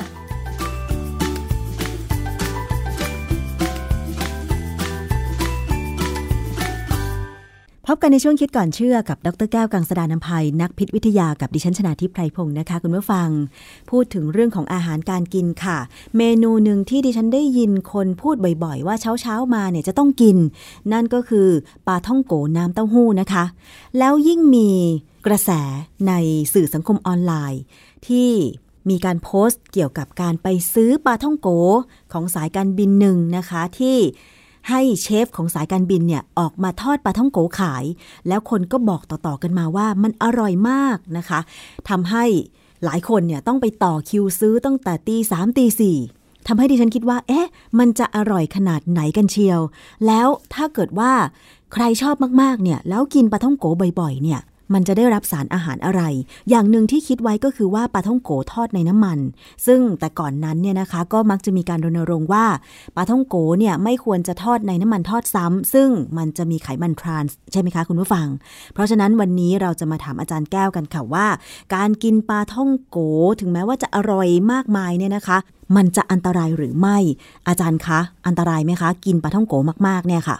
[7.90, 13.28] พบกันในช่วงคิดก่อนเชื่อกับดรแก้วกังสดานนภัยนักพิษวิทยากับดิฉันชนาทิพไพรพงศ์นะคะ คุณผู้ฟัง
[13.90, 15.78] พูดถึงเรื่องของอาหารการกินค่ะ
[16.16, 20.36] เมนูหนึ่งที่ดิฉันได้ยินคนพูดบ่อยๆ ว่าเช้าเช้ามาเนี่ยจะต้องกิน
[20.92, 21.48] นั่นก็คือ
[21.86, 23.44] ปลาท่องโกน้ำเต้าหู้นะคะ
[23.98, 24.70] แล้วยิ่งมี
[25.26, 25.50] กระแส
[26.08, 26.12] ใน
[26.54, 27.62] สื่อสังคมออนไลน์
[28.06, 28.30] ที่
[28.90, 31.48] มีการโพสต์เกี่ยวกับการไปซื้อปลาท่องโก
[32.12, 33.98] ของสายการบินหนึ่งนะคะที่
[34.68, 37.84] ให้เชฟของสายการบินเนี่ยออกมาทอดปลาท่องโกขาย
[38.28, 41.40] แล้วคนก็บอกต่อๆกันมาว่ามันอร่อยมากนะคะ
[41.88, 42.24] ทำให้
[42.84, 45.98] หลายคนเนี่ยต้องไปต่อคิวซื้อตั้งแต่ตีสามตีสี่
[46.46, 47.48] ทำให้ดิฉันคิดว่า เอ๊ะ
[47.78, 49.60] มันจะอร่อยขนาดไหนกันเชียว
[50.06, 51.12] แล้วถ้าเกิดว่า
[51.72, 53.64] ใครชอบมากๆ เนี่ย แล้วกินปลาท่องโก
[54.00, 54.40] บ่อยๆ เนี่ย
[54.72, 56.02] มันจะได้รับสารอาหารอะไร
[56.50, 59.18] อย่างหนึ่งที่คิดไว้ก็คือว่าปลาท่องโกทอดในน้ำมัน
[59.66, 62.46] ซึ่งแต่ก่อนนั้นเนี่ยนะคะก็มักจะมีการรณรงค์ว่า
[62.96, 65.88] ปลาท่องโกเนี่ยไม่ควรจะทอดในน้ำมันทอดซ้ำซึ่ง
[66.18, 68.26] มันจะมีไขมันทรานส์ใช่ไหมคะคุณผู้ฟัง
[68.74, 71.26] เพราะฉะนั้นวันนี้เราจะมาถามอาจารย์แก้วกันค่ะว่า
[71.74, 72.98] การกินปลาท่องโก
[73.40, 75.38] ถึงแม้ว่าจะอร่อยมากมายเนี่ยนะคะ
[75.76, 76.98] มันจะอันตรายหรือไม่
[77.48, 79.54] อาจารย์คะอันตรายไหมคะ กินปลาท่องโก
[79.86, 80.36] มากๆเนี่ยค่ะ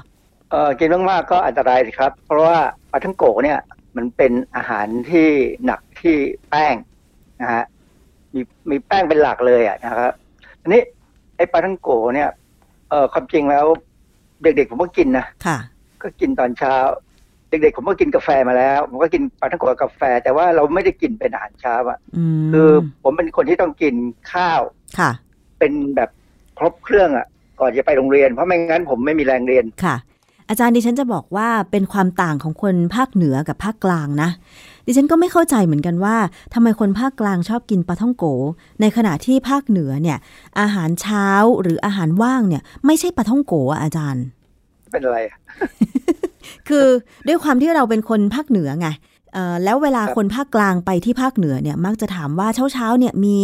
[0.50, 2.56] เออกินมากๆก็อันตรายสิครับ เพราะว่า
[2.90, 3.58] ปลาท่องโกเนี่ย
[3.96, 5.28] มันเป็นอาหารที่
[5.64, 6.16] หนักที่
[6.50, 6.74] แป้ง
[7.40, 7.64] นะฮะ
[8.34, 10.12] มีมีแป้งเป็นหลักเลยอะนะครับ
[10.62, 10.80] อันนี้
[11.36, 12.28] ไอ้ปลาท่องโกเนี่ย
[12.90, 13.66] เออความจริงแล้ว
[14.42, 15.58] เด็กๆผมก็กินนะค่ะ
[16.02, 16.74] ก็กินตอนเช้า
[17.50, 22.68] เด็กๆผมก็กินกาแฟมาแล้วผมก็กินปลาท่องโกกับกาแฟ แต่ว่าเราไม่ได้กินเป็นอาหารเช้าอะอืมคือ
[23.02, 23.94] ผมเป็นคนที่ต้องกิน
[24.32, 24.60] ข้าว
[24.98, 25.10] ค่ะ
[25.58, 26.10] เป็นแบบ
[26.58, 27.26] ครบเครื่องอะ
[27.60, 29.96] ก่อนจะไปโรงเรียนเพราะไม่งั้นผมไม่มีแรงเรียนค่ะ
[30.48, 34.30] อาจารย์ดิฉันจะบอกว่าเป็นความต่างของคนภาคเหนือกับภาคกลางนะ
[34.86, 36.16] ดิฉันก็ไม่เข้าใจเหมือนกันว่า
[36.54, 38.24] ทำไมคนภาคกลางชอบกินปลาท่องโก
[38.80, 40.18] ในขณะที่ภาคเหนือเนี่ย
[40.60, 41.26] อาหารเช้า
[41.60, 44.24] หรืออาหารว่างเนี่ย ไม่ใช่ปลาท่องโกอะอาจารย์
[44.92, 45.38] เป็นอะไรอะ
[46.68, 46.86] คือ
[47.26, 48.88] ด้วยความที่เราเป็นคนภาคเหนือไง
[49.34, 53.36] เอ่อแล้วเวลาคนภาคกลางไปที่ภาคเหนือเนี่ยมักจะถามว่าเช้าเช้าๆเนี่ยมี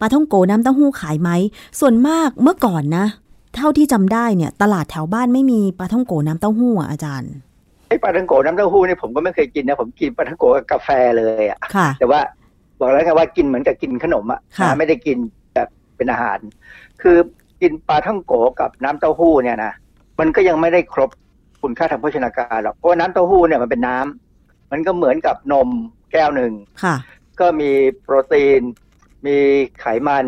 [0.00, 1.30] ปลาท่องโกน้ำเต้าหู้ขายไหม
[1.80, 3.06] ส่วนมากเมื่อก่อนนะ
[3.56, 7.32] เท่าที่จำได้เนี่ย ตลาดแถวบ้านไม่มีปลาท่องโกน้ำเต้าหู้อะอาจารย์
[7.88, 10.88] ไอ้ปลาทังโกน้ำเต้าหู้นี่ผมก็ไม่เคยกินนะผมกินปลาทังโกกับกาแฟ
[11.18, 12.20] เลยอะค่ะแต่ว่า
[12.80, 15.18] บอกแล้วไงว่ากินเหมือนกับกินขนมอะค่ะนะไม่ได้กิน
[15.54, 16.38] แบบเป็นอาหาร
[17.02, 17.16] คือ
[17.62, 19.72] กินปลาท่องโกกับน้ำเต้าหู้เนี่ยนะ
[20.20, 21.10] มันก็ยังไม่ได้ครบ
[21.62, 25.68] คุณค่าทางโภชนาการหรอกเพราะว่าน้ำเต้าหู้เนี่ยมันเป็นน้ำมันก็เหมือนกับนม
[26.12, 26.52] แก้วหนึ่ง
[26.82, 26.96] ค่ะ
[27.40, 27.70] ก็มี
[28.02, 28.60] โปรตีน
[29.26, 29.36] มี
[29.80, 30.26] ไขมัน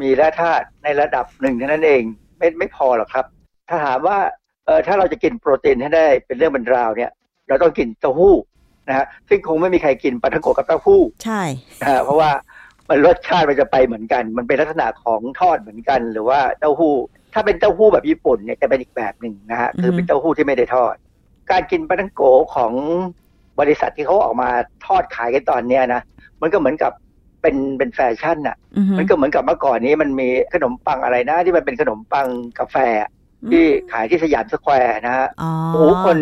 [0.00, 2.02] มีแร่ธาตุในระดับหนึ่งเท่านั้นเอง
[2.38, 3.24] ไม่ไม่พอหรอกครับ
[3.68, 4.18] ถ้าถามว่า
[4.66, 7.10] เออถ้าเราจะกินโปรตีนให้ได้เป็นเรื่องเป็นราวเนี่ย
[7.48, 8.34] เราต้องกินเต้าหู้
[8.88, 11.42] นะฮะซึ่งคงไม่มีใครกินปลาทังโกะกับเต้าหู้ใช่
[11.80, 12.30] นะฮะเพราะว่า
[12.88, 16.94] มันรสชาติมันจะไปเหมือนกัน มันเป็นลักษณะของทอดเหมือนกัน หรือว่าเต้าหู้
[17.34, 20.94] ถ้าเป็นเต้าหู้แบบญี่ปุ่นเนี่ยจะเป็นอีกแบบหนึ่งนะฮะคือเป็นเต้าหู้ที่ไม่ได้ทอด
[21.50, 22.72] การกินปลาทังโกะของ
[23.60, 24.48] บริษัทที่เขาออกมา
[24.86, 26.00] ทอดขายกันตอนเนี้ยนะ
[26.42, 26.92] มันก็เหมือนกับ
[27.46, 32.26] เป็นเป็นแฟชั่นอะอือฮึมันก็เหมือนกับเมื่อก่อนนี้มันมีขนมปังอะไรนะ ที่มันเป็นขนมปัง
[32.58, 33.10] กาแฟอะ
[33.50, 36.18] ที่ขายที่สยามสแควร์นะฮะอ๋อโอ้โหคน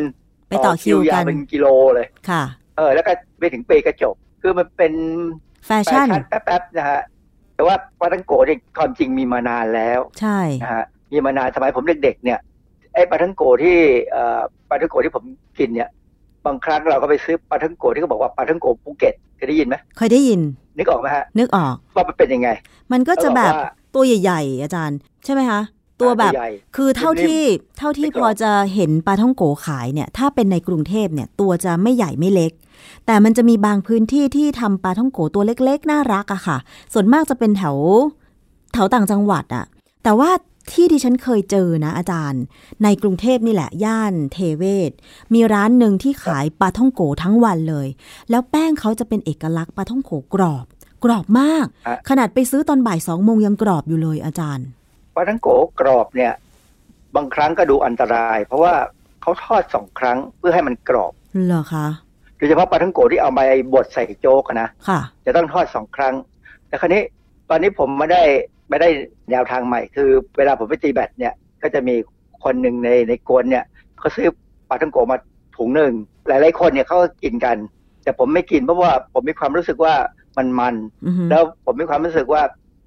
[0.49, 2.43] ไปต่อคิวกันยาวเป็นกิโลเลยค่ะ
[2.77, 4.93] เออ แล้วก็ไปถึงปีกระจก คือมันเป็น
[5.67, 7.01] แฟชั่นแป๊บๆนะฮะ
[7.55, 12.39] แต่ว่าปาท่องโก๋เนี่ยความจริงมีมานานแล้ว ใช่นะฮะมีมานานสมัยผมเด็กๆเนี่ย
[12.95, 13.77] ไอ้ปาท่องโก๋ที่
[14.13, 15.25] เอ่อปาท่องโก๋ที่ผม
[15.59, 15.89] กินเนี่ย
[16.47, 20.41] บางครั้งเราก็ไปซื้อปลาทังโกะที่เขาบอกว่าปลาทังโกะภูเก็ตเคยได้ยินไหมเคยได้ยิน
[20.79, 22.49] นึกออกไหมฮะ นึกออกว่ามันเป็นยังไง
[22.93, 25.61] มันก็จะแบบเขาบอกว่าตัวใหญ่ๆ อาจารย์ ใช่ไหมคะ
[26.01, 27.43] ตัวแบบตัวใหญ่คือเท่าที่
[27.79, 32.53] เท่าที่พอจะเห็นปลาท่องโกขายเนี่ย ถ้าเป็นในกรุงเทพเนี่ย ตัวจะไม่ใหญ่ไม่เล็ก
[33.07, 36.59] แต่มันจะมีบางพื้นที่ที่ทำปลาท่องโกตัวเล็กๆ น่ารักอะค่ะ
[36.93, 37.77] ส่วนมากจะเป็นแถว
[38.73, 39.65] แถวต่างจังหวัดอะ
[40.05, 40.31] แต่ว่า
[40.71, 42.43] ที่ที่ฉันเคยเจอนะอาจารย์
[42.85, 44.91] ในกรุงเทพนี่แหละ ย่านเทเวศ
[45.35, 47.89] มีร้านหนึ่งที่ขายปลาท่องโกทั้งวันเลย
[48.31, 50.67] แล้วแป้งเขาจะเป็นเอกลักษณ์ปลาท่องโกกรอบ
[51.05, 54.67] กรอบมากฮะขนาดไปซื้อตอนบ่ายสองโมงยังกรอบอยู่เลยอาจารย์
[55.15, 56.33] ปลาทังโกะกรอบเนี่ย
[57.17, 58.75] บางครั้งก็ดูอันตราย เพราะว่า
[59.23, 61.13] เขาทอดสองครั้งเพื่อให้มันกรอบ
[61.47, 61.87] เหรอคะ
[62.37, 63.45] โดยเฉพาะปลาทังโกะที่เอามา
[63.75, 66.15] บดใส่โจ๊กอะนะค่ะ จะต้องทอดสองครั้ง
[66.69, 67.03] แต่คราวนี้
[67.51, 68.23] ตอนนี้ผมไม่ได้
[68.71, 68.89] ไม่ได้
[69.31, 71.95] แนวทางใหม่คือเวลาผมไปตีแบตเนี่ย ก็จะมี
[72.45, 73.65] คนหนึ่งในในกวนเนี่ย
[73.99, 74.27] เขาซื้อ
[74.69, 75.17] ปลาทังโกะมา
[75.57, 75.93] ถุงหนึ่ง
[76.29, 77.57] หลายๆคนเนี่ยเขาก็กินกัน
[78.03, 79.95] แต่ผมไม่กินเพราะว่าผมมีความรู้สึกว่า
[80.37, 82.43] มันมันอือฮึแล้วผมมีความรู้สึกว่า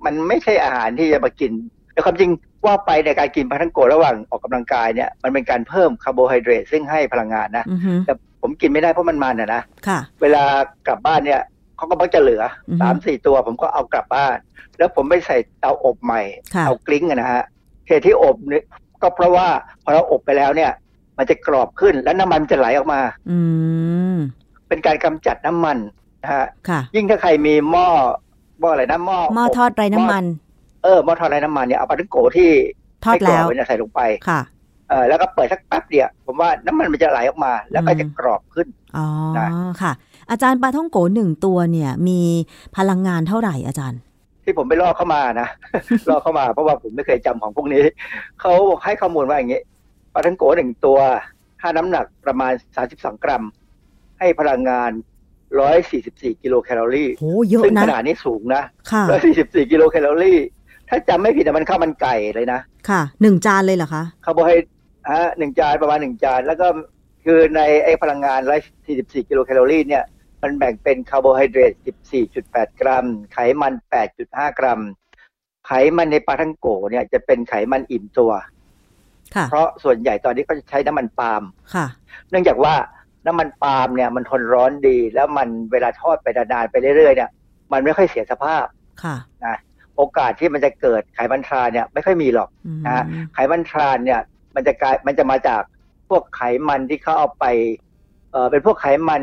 [0.06, 1.52] มันไม่ใช่อาหารที่จะมากิน
[1.94, 2.30] แต่ความจริง
[2.66, 10.44] ว่าไปในการกินปลาทังโกะระหว่างออกกำลังกายเนี่ยมันเป็นการเพิ่มคาร์โบไฮเดรตซึ่งให้พลังงานนะอือฮึแต่ผมกินไม่ได้เพราะมันมันอะนะค่ะเวลา
[10.88, 11.42] กลับบ้านเนี่ย
[11.78, 14.38] เขาก็มักจะเหลือออฮึสามสี่ตัวผมก็เอากลับบ้าน
[14.78, 16.22] แล้วผมไปใส่เตาอบใหม่
[16.56, 17.44] ค่ะเตากลิ้งอะนะฮะ
[17.88, 18.66] เหตุที่อบเนี่ย
[19.02, 19.48] ก็เพราะว่า
[19.84, 20.72] พอเราอบไปแล้วเนี่ย
[21.18, 23.00] มันจะกรอบขึ้นแล้วน้ำมันจะไหลออกมา
[23.30, 23.38] อื
[24.14, 24.18] ม
[24.68, 25.78] เป็นการกำจัดน้ำมัน
[26.24, 27.88] นะฮะค่ะยิ่งถ้าใครมีหม้อ
[28.60, 30.24] หม้ออะไรนะหม้อหม้อทอดไร้น้ำมัน
[30.84, 32.50] เออหม้อทอดไร้น้ำมันเนี่ยเอาปลาทังโกะที่
[33.06, 34.42] ทอดไม่กรแล้วบไว้เนี่ยใส่ลงไปค่ะ
[34.90, 38.68] เออแล้วก็เปิดสักแป๊บเดียวผมว่าน้ำมันมันจะไหลออกมา แล้วก็จะกรอบขึ้น
[38.98, 39.46] อ๋อได้
[39.82, 39.92] ค่ะ
[40.32, 42.20] อาจารย์ปลาท่องโกหนึ่งตัวเนี่ย มี
[42.78, 44.00] พลังงานเท่าไหร่อาจารย์
[44.44, 45.48] ที่ผมไปล่อเข้ามานะ
[46.10, 47.84] ล่อเข้ามาเพราะว่าผมไม่เคยจำของพวกนี้
[48.42, 48.54] เขา
[48.84, 49.62] ให้ข้อมูลว่าอย่างนี้
[50.14, 51.00] ปลาทังโกะหนึ่งตัว
[51.62, 52.54] ถ้าน้ำหนักประมาณ
[52.88, 53.44] 32กรัม
[54.20, 54.92] ให้พลังงาน
[55.68, 59.04] 144กิโลแคลอรี่โหเยอะซึ่งนะขนาดนี้สูงนะค่ะ
[59.38, 60.40] 144กิโลแคลอรี่
[60.90, 62.60] ถ้าจำไม่ผิดนะมันข้าวมันไก่เลยนะ
[62.90, 64.66] ค่ะหนึ่งจานเลยเหรอคะคาร์โบไฮเดรต
[65.12, 66.68] ฮะหนึ่งจานประมาณหนึ่งจาน แล้วก็
[67.26, 68.40] คือในไอ้พลังงาน
[68.86, 70.04] 144กิโลแคลอรี่เนี่ย
[70.42, 71.74] มันแบ่งเป็นคาร์โบไฮเดรต
[72.28, 73.74] 14.8 กรัม ไขมัน
[74.16, 74.82] 8.5 กรัม
[75.66, 78.32] ไขมันในปาท่องโก๋เนี่ยจะเป็นไขมันอิ่มตัว
[79.36, 81.86] ค่ะเพราะส่วนใหญ่ตอนนี้ก็จะใช้น้ำมันปาล์มค่ะ
[82.30, 82.74] เนื่องจากว่า
[83.26, 87.30] น้ำมันปาล์มเนี่ยมันทนร้อนดี แล้วมันเวลาทอดไปนานๆไปเรื่อยๆเนี่ย
[87.72, 88.66] มันไม่ค่อยเสียสภาพ
[89.04, 89.16] ค่ะ
[89.46, 89.58] นะ
[89.96, 94.22] โอกาสที่มันจะเกิดไขมันทรานเนี่ยไม่ค่อยมีหรอกอืมนะฮะไขมันทรานเนี่ย
[94.56, 95.62] มันจะกลายมันจะมาจาก
[96.10, 97.46] พวกไขมันที่เขาเอาไป
[98.32, 99.22] เออเป็นพวกไขมัน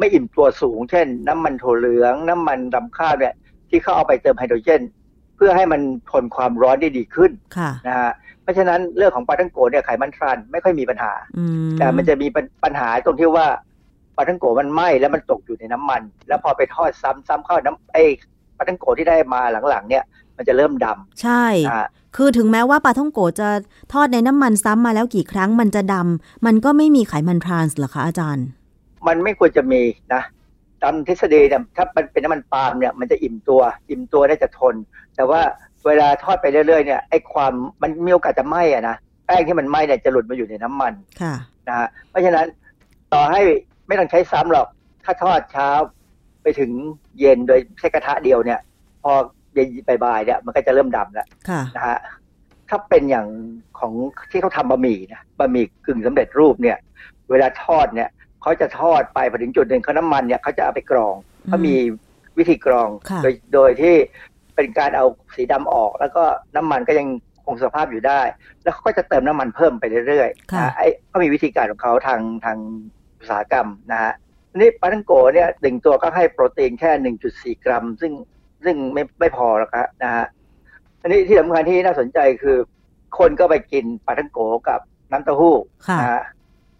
[0.00, 3.34] ไม่อิ่มตัวสูง เช่น น้ำมันถั่วเหลือง น้ำมันดำข้าวเนี่ย
[3.68, 4.82] ที่เขาเอาไปเติมไฮโดรเจน
[5.36, 5.80] เพื่อให้มัน
[6.10, 13.46] ทนความร้อนได้ดีขึ้นค่ะนะฮะเพราะฉะนั้นเรื่องของปลาทังโกเนี่ยไขมันทรานไม่ค่อยมีปัญหาอืมแต่มันจะมีปัญปัญหาตรงที่ว่า
[14.16, 18.04] ปลาทังโกมันไหม้แล้วมันตกอยู่ในน้ำมัน แล้วพอไปทอดซ้ำซ้ำเข้าน้ำไอ้
[18.56, 20.04] ปลาทังโกที่ได้มาหลังๆ เนี่ย
[20.36, 21.86] มันจะเริ่มดำใช่อ่า
[22.16, 23.48] คือถึงแม้ว่าปลาท่องโกจะ
[23.92, 28.46] ทอดในน้ำมันซ้ำมาแล้วกี่ครั้งมันจะดำมันก็ไม่มีไขมันทรานส์เหรอคะอาจารย์
[29.06, 29.82] มันไม่ควรจะมี
[30.14, 30.22] นะ
[30.82, 34.74] ตามทฤษฎีเนี่ยถ้ามันเป็นน้ำมันปาล์มเนี่ยมันจะอิ่มตัว อิ่มตัวได้จะทน
[35.16, 35.40] แต่ว่า
[35.86, 38.96] เวลาทอดไปเรื่อยๆเนี่ยไอ้ความมันมีโอกาสจะไหม้อะนะ
[39.26, 40.92] แป้งที่มันไหม้เนี่ยจะหลุดมาอยู่ในน้ำมัน
[41.22, 41.34] ค่ะ
[41.68, 42.46] นะฮะเพราะฉะนั้น
[43.12, 43.40] ต่อให้
[43.88, 44.66] ไม่ต้องใช้ซ้ำหรอก
[45.04, 45.68] ถ้าทอดเช้า
[46.42, 46.70] ไปถึง
[47.18, 48.60] เย็นโดยใช้กระทะเดียวเนี่ย
[49.02, 49.12] พอ
[49.54, 49.66] เย็น
[50.04, 51.98] บ่ายๆเนี่ยมันก็จะเริ่มดำแล้วค่ะนะฮะ
[52.68, 53.26] ถ้าเป็นอย่าง
[53.78, 53.92] ของ
[54.30, 56.78] ที่เขาทำบะหมี่นะบะหมี่กึ่งสำเร็จรูปเนี่ย
[57.30, 58.08] เวลาทอดเนี่ย
[58.42, 61.14] เขาจะทอดไปพอถึงจุดหนึ่งเขาน้ำมันเนี่ยเขาจะเอาไปกรอง
[61.48, 61.76] เขามี
[62.38, 63.94] วิธีกรองค่ะโดยโดยที่
[64.56, 66.22] เป็นการเอาสีดำออก แล้วก็
[66.56, 67.08] น้ำมันก็ยัง
[67.46, 68.20] คงสภาพอยู่ได้
[68.62, 72.58] แล้วเขาก็จะเติมน้ำมันเพิ่มไปเรื่อยๆค่ะนะไอ้ก็มีวิธีการของเขาทางทาง
[73.18, 74.12] อุตสาหกรรมนะฮะ
[74.50, 76.90] ทีนี่ปลาทังโกเนี่ยหนึ่งตัวก็ให้โปรตีนแค่
[77.56, 78.12] 1.4 กรัม ซึ่ง
[78.64, 80.26] ซึ่งไม่ไม่พอหรอกครับนะฮะ
[81.02, 82.56] อันนี้ที่สำคัญที่น่าสนใจคือ
[83.18, 84.38] คนก็ไปกินปลาทังโก
[84.68, 84.80] กับ
[85.10, 85.56] น้ำเต้าหู้
[85.88, 86.22] ค่ะนะฮะ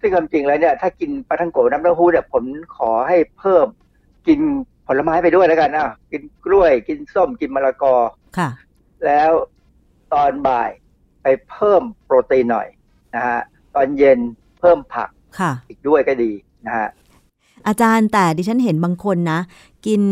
[0.01, 2.44] ซึ่งความจริงแล้วเนี่ยถ้ากินปลาทังโกน้ำเต้าหู้เนี่ยผม
[2.76, 3.66] ขอให้เพิ่ม
[4.26, 4.40] กิน
[4.86, 7.94] ผลไม้ไปด้วยแล้วกันอะกินกล้วยกินส้มกินมะละกอ
[8.38, 8.51] ค่ะ
[9.07, 9.30] แล้ว
[10.12, 10.70] ตอนบ่าย
[11.22, 12.68] ไปเพิ่มโปรตีนหน่อย
[13.14, 13.40] นะฮะ
[13.74, 14.18] ตอนเย็น
[14.59, 16.30] เพิ่มผักค่ะอีกด้วยก็ดี
[16.66, 16.88] นะฮะ
[17.66, 19.40] อาจารย์แต่ดิฉันเห็นบางคนนะ
[19.86, 20.03] กิน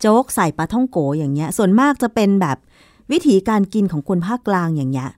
[0.00, 2.56] โจ๊กใส่ปลาท่องโกอย่างเงี้ย ส่วนมากจะเป็นแบบ
[3.12, 5.10] วิธีการกินของคนภาคกลางอย่างเงี้ย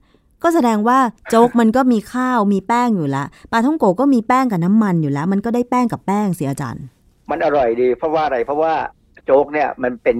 [0.42, 6.84] ก็แสดงว่าโจ๊กมันก็มีข้าวมีแป้งอยู่แล้วปลาท่องโกก็มีแป้งกับน้ำมันอยู่แล้ว มันก็ได้แป้งกับแป้งสิอาจารย์
[7.30, 8.74] มันอร่อยดี เพราะว่าอะไรเพราะว่า
[9.24, 10.16] โจ๊กเนี่ยมันเป็น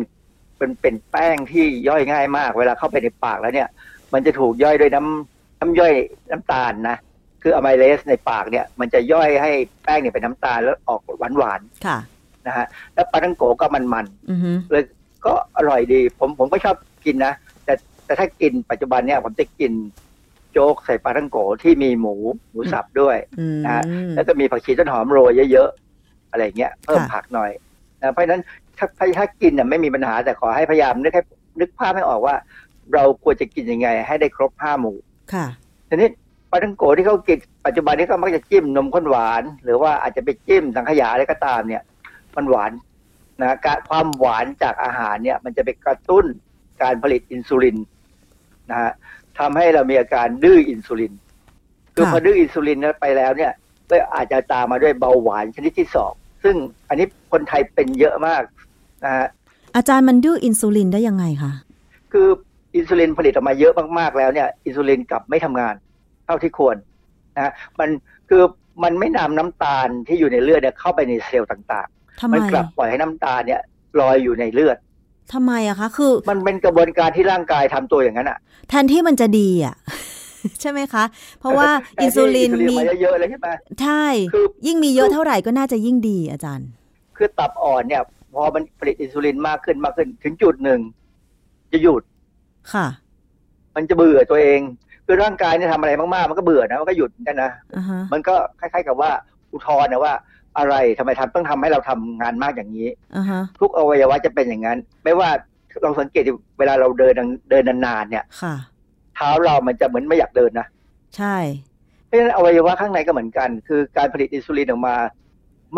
[0.59, 3.68] เป็นเป็นแป้งที่ย่อยง่ายมาก เวลาเข้าไปในปากแล้วเนี่ย
[4.12, 5.95] มันจะถูกย่อยด้วยน้ำน้ำย่อย
[6.31, 6.97] น้ำตาลนะ
[7.43, 9.51] คืออะไมเลสในปากเนี่ยมันจะย่อยให้
[9.85, 14.85] แป้งเนี่ยเป็นน้ำตาลแล้วออกหวานหวานค่ะๆนะฮะแล้วปลาทังโกก็มันมันอือฮึๆเลย
[15.27, 17.33] ก็อร่อยดี ผมผมก็ชอบกินนะ
[17.64, 19.73] แต่แต่ถ้ากินปัจจุบันเนี่ยผมจะกิน
[20.53, 22.15] โจ๊กใส่ปลาทังโกที่มีหมู
[22.51, 23.83] หมูสับด้วยอืมนะฮะ
[24.15, 27.51] แล้วก็มีผักชีต้นหอมโรยเยอะๆอะไรเงี้ยเพิ่มค่ะผักหน่อย
[28.01, 28.43] นะเพราะฉะนั้น
[28.79, 31.23] ถ้าถ้าถ้ากินน่ะไม่มีปัญหาแต่ขอให้พยายามนึกให้
[31.61, 32.35] นึกภาพให้ออกว่า
[32.95, 34.97] เราควรจะกินยังไง ให้ได้ครบห้าหมู่
[35.33, 35.47] ค่ะ
[35.89, 36.09] ทีนี้
[36.51, 41.83] ปลาทังโกที่เขากินปัจจุบันนี้ก็มักจะจิ้มนมข้นหวาน หรือว่าอาจจะไปจิ้มสังขยาอะไรก็ตามเนี่ย
[42.37, 42.73] มันหวาน
[43.41, 46.25] นะการความหวานจากอาหารเนี่ย มันจะไปกระตุ้น
[46.83, 47.77] การผลิตอินซูลิน
[48.71, 48.93] นะฮะ
[49.39, 51.12] ทำให้เรามีอาการดื้ออินซูลิน
[51.95, 53.53] คือค่ะพอดื้ออินซูลินนั้นไปแล้วเนี่ย
[53.91, 56.12] ก็อาจจะตามมาด้วยเบาหวานชนิดที่สอง
[56.45, 56.55] ซึ่ง
[56.89, 58.43] อันนี้คนไทยเป็นเยอะมาก
[59.05, 59.28] นะฮะ
[59.76, 61.53] อาจารย์มันดื้ออินซูลินได้ยังไงคะ
[62.12, 62.28] คือ
[62.76, 65.74] อินซูลินผลิตออกมาเยอะมากๆแล้วเนี่ยอินซูลินกลับไม่ทำงาน
[66.26, 66.76] เท่าที่ควร
[67.37, 67.91] นะฮะมัน
[68.28, 68.43] คือ
[68.85, 71.89] มันไม่นำน้ำตาลที่อยู่ในเลือดเนี่ยเข้าไปในเซลล์ต่าง
[72.20, 73.61] ทำไมมักลับปล่อยให้น้ำตาลเนี่ย
[74.01, 74.76] ลอยอยู่ในเลือด
[75.33, 79.75] ทำไมอะคะ คือ มันเป็นกระบวนการที่ร่างกายทำตัวอย่างนั้นอะแทนที่มันจะดีอะ
[80.61, 81.05] ใช่ไหมคะ
[81.41, 83.49] เพราะว่าแต่ที่อินซูลินอินซูลินมีมาเยอะๆเลยใช่ไหม
[83.83, 86.68] ใช่คือยิ่งมีเยอะเท่าไหร่ก็น่าจะยิ่งดีอาจารย์
[87.16, 88.03] คือตับอ่อนเนี่ย
[88.35, 90.81] พอมันผลิตอินซูลินมากขึ้นมากขึ้น ถึงจุดหนึ่ง
[91.73, 92.03] จะหยุด
[92.73, 92.87] ค่ะ
[93.77, 94.61] มันจะเบื่อตัวเอง
[95.07, 99.11] คือร่างกายเนี่ยทำอะไรมากๆ มันก็เบื่อนะมันก็หยุดเหมือนกันนะอ่าฮะมันก็คล้าย ๆ กับว่า
[99.53, 100.14] อุทธรณ์นะว่า
[100.59, 105.31] อะไรทำไมทำต้องทำให้เราทำงานมากอย่างนี้อ่าฮะทุกอวัยวะจะเป็นอย่างนั้น ไม่ว่า
[105.83, 107.15] เราสังเกตดูเวลาเราเดิน
[107.51, 108.55] เดินนานๆเนี่ยค่ะ
[109.15, 110.67] เท้าเรามันจะเหมือนไม่อยากเดินนะ
[111.17, 111.37] ใช่
[112.07, 114.97] เพราะฉะนั้นอวัยวะข้างในก็เหมือนกัน คือการผลิตอินซูลินออกมา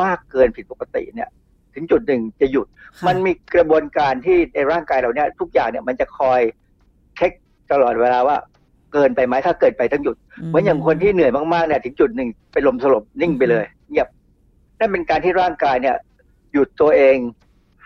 [0.03, 1.29] มากเกินผิดปกติเนี่ย
[1.75, 2.67] ถึงจุดหนึ่งจะหยุด
[2.99, 6.41] ค่ะมันมีกระบวนการที่ในร่างกายเราเนี่ย ทุกอย่างเนี่ยมันจะคอย
[7.17, 7.33] เช็ค
[7.73, 8.37] ตลอดเวลาว่า
[8.93, 10.17] เกินไปไหมถ้าเกินไปต้องหยุด
[10.49, 14.09] เหมือนอย่างคนที่เหนื่อยมากๆเนี่ยถึงจุดหนึ่งเป็นลมสลบนิ่งไปเลยเงียบ
[14.79, 15.97] นั่นเป็นการที่ร่างกายเนี่ย
[16.53, 17.17] หยุดตัวเอง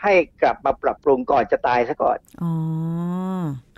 [0.03, 0.13] ให้
[0.43, 2.53] กลับมาปรับปรุงก่อนจะตายซะก่อน อ๋อ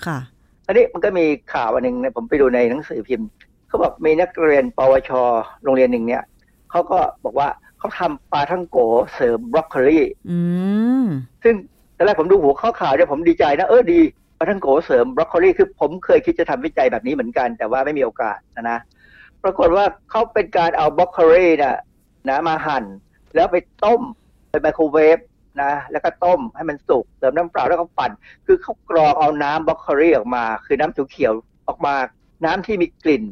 [0.06, 0.18] ค่ะ
[0.66, 3.28] อันนี้มันก็มีข่าวอันหนึ่งเนี่ยผมไปดูในหนังสือพิมพ์
[3.68, 5.10] เขาบอกมีนักเรียน ปวช
[5.64, 6.22] โรงเรียนหนึ่งเนี่ย
[6.70, 7.48] เขาก็บอกว่า
[7.78, 8.78] เขาทำปลาทั้งโก
[9.14, 10.00] เสริมบรอกโคลี
[10.30, 10.38] อื
[11.04, 11.06] ม
[11.44, 11.54] ซึ่ง
[11.96, 14.00] ตอนแรกผมดูหัวข้อข่าวเนี่ยผมดีใจนะ เออดี
[14.38, 18.78] ปลาทั้งโกเสริมบรอกโคลีคือผมเคยคิดจะทำวิจัยแบบนี้เหมือนกัน แต่ว่าไม่มีโอกาสนะนะ
[19.42, 21.78] ปรากฏว่าเขาเป็นการเอาบรอกโคลีนะ
[22.28, 22.84] นะมาหั่น
[23.34, 24.00] แล้วไปต้ม
[24.50, 25.18] ไปไมโครเวฟ
[25.62, 28.10] นะแล้วก็ต้มให้มันสุกเติมน้ำเปล่าแล้วก็ปั่น
[28.46, 31.94] คือเขากรองเอาน้ำบรอกโคลีออกมา คือน้ำเขียวๆออกมา
[32.44, 33.22] น้ำที่มีกลิ่น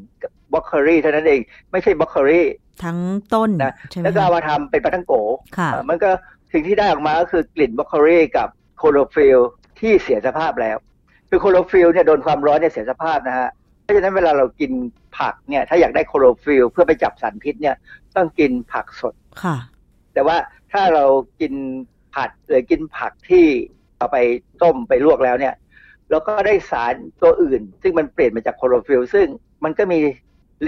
[0.53, 2.43] บรอกโคลีเท่านั้นเองไม่ใช่บรอกโคลี
[2.85, 2.99] ทั้ง
[3.35, 5.13] ต้นนะใช่ไหมแล้วก็คะเอามาทำเป็นปลาทังโก
[5.59, 6.11] ค่ะเอ่อมันก็
[6.53, 9.39] สิ่งที่ได้ออกมาก็คือกลิ่นบรอกโคลีกับคลอโรฟิลล์
[9.81, 10.77] ที่เสียสภาพแล้ว
[11.29, 13.58] คือคลอโรฟิลล์เนี่ยโดนความร้อนเนี่ยเสียสภาพนะฮะเพ
[13.89, 14.73] ราะฉะนั้นเวลาเรากิน
[15.19, 17.77] ผักเนี่ย ถ้าอยากได้คลอโรฟิลล์เพื่อไปจับสารพิษเนี่ย
[18.17, 19.57] ต้องกินผักสดค่ะ
[20.15, 20.37] แต่ว่า
[20.73, 21.05] ถ้าเรา
[21.41, 21.53] กิน
[22.15, 23.45] ผัดหรือกินผักที่
[23.99, 24.17] เอาไป
[24.63, 25.55] ต้มไปลวกแล้วเนี่ย
[26.11, 29.27] เราก็ได้สารตัวอื่น ซึ่งมันเปลี่ยนมาจากคลอโรฟิลล์ซึ่ง
[29.65, 29.99] มันก็มี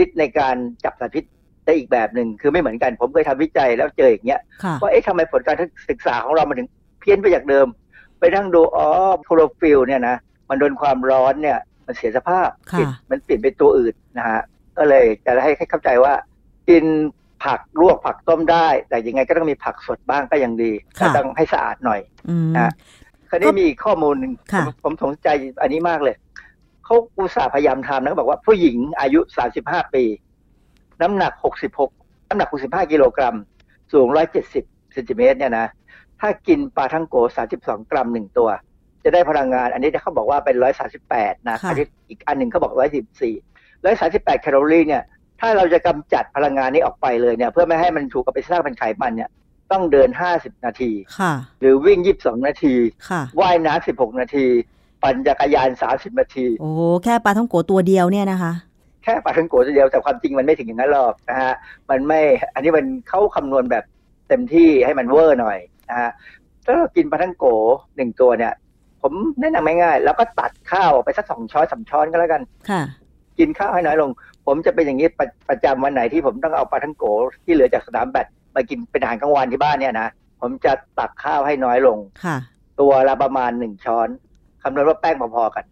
[0.02, 1.24] ฤทธิ์ในการจับสารพิษ
[1.64, 5.56] ได้อีกแบบหนึ่งคือไม่เหมือนกัน ผมเคยทำวิจัยแล้วเจออย่างเงี้ยค่ะว่าเอ๊ะทำไมผลการ
[5.90, 6.68] ศึกษาของเรามันถึง
[7.00, 7.66] เพี้ยนไปจากเดิม
[8.18, 8.86] ไปนั่งดูอ๋อ
[9.24, 10.16] คลอโรฟิลล์เนี่ยนะ
[10.48, 11.58] มันโดนความร้อนเนี่ย
[11.90, 14.40] มันเสียสภาพค่ะเปลี่ยนมันเปลี่ยนเป็นตัวอื่นนะฮะ
[14.78, 16.12] ก็เลยจะให้ให้เข้าใจว่า
[16.68, 16.84] กิน
[17.44, 22.72] ผักลวกผักต้มได้ แต่ยังไงก็ต้องมีผักสดบ้างก็ยังดีค่ะก็ต้องให้สะอาดหน่อยอืมนะ
[23.28, 25.28] คราวนี้มีอีกข้อมูลหนึ่งค่ะผมผมสนใจ
[25.62, 26.16] อันนี้มากเลย
[26.84, 29.20] เขาอุตส่าห์พยายามทำนะเขาบอกว่าผู้หญิงอายุ
[29.58, 30.04] 35 ปี
[31.02, 31.32] น้ำหนัก
[31.76, 33.36] 66 น้ำหนัก 65 กิโลกรัม
[33.92, 34.08] สูง
[34.50, 35.66] 170เซนติเมตรเนี่ยนะ
[36.20, 37.16] ถ้ากินปลาทั้งโก
[37.56, 38.48] 32 กรัมหนึ่งตัว
[39.04, 40.56] จะได้พลังงาน อันนี้เขาบอกว่าเป็น
[41.00, 45.02] 138นะค่ะอันนี้อีกอันหนึ่งเขาบอก114 138แคลอรี่เนี่ย
[45.40, 49.30] ถ้าเราจะกำจัดพลังงานนี้ออกไปเลยเนี่ย เพื่อไม่ให้มันถูกกับไปสร้างเป็นไขมันเนี่ย
[49.72, 52.74] ต้องเดิน50นาทีค่ะหรือวิ่ง22นาที
[53.08, 54.46] ค่ะว่ายน้ำ16นาที
[55.02, 58.52] ปั่นจักรยาน30นาที โอ้โหแค่ปลาท่องโกตัวเดียวเนี่ยนะคะ
[59.04, 61.52] แค่ปลาทังโกตัวเดียวแต่ความจริงมันไม่ถึงอย่างนั้นหรอกนะฮะ
[61.90, 62.20] มันไม่
[62.54, 63.84] อันนี้มันเขาคำนวณแบบ
[64.28, 65.58] เต็มที่ให้มันเวอร์หน่อย
[65.90, 66.10] นะฮะ
[66.64, 67.44] ถ้าเรากินปลาทังโก
[67.96, 68.52] หนึ่งตัวเนี่ย
[69.02, 72.82] ผมแนะนำง่ายๆแล้วก็ตัดข้าวออกไปสักสองช้อนสามช้อนก็แล้วกัน ค่ะ
[73.38, 74.10] กินข้าวให้น้อยลง
[74.46, 77.04] ผมจะเป็นอย่างนี้ประประจำวันไหนที่ผมต้องเอาปลาทังโก
[77.44, 80.08] ที่เหลือจากสนามแบดมากินเป็นอาหารกลางวันที่บ้านเนี่ยนะ
[80.40, 82.36] ผมจะตักข้าวให้น้อยลงค่ะ
[82.80, 84.08] ตัวละประมาณหนึ่งช้อน
[84.62, 85.64] คำนวณว่าแป้งพอๆกัน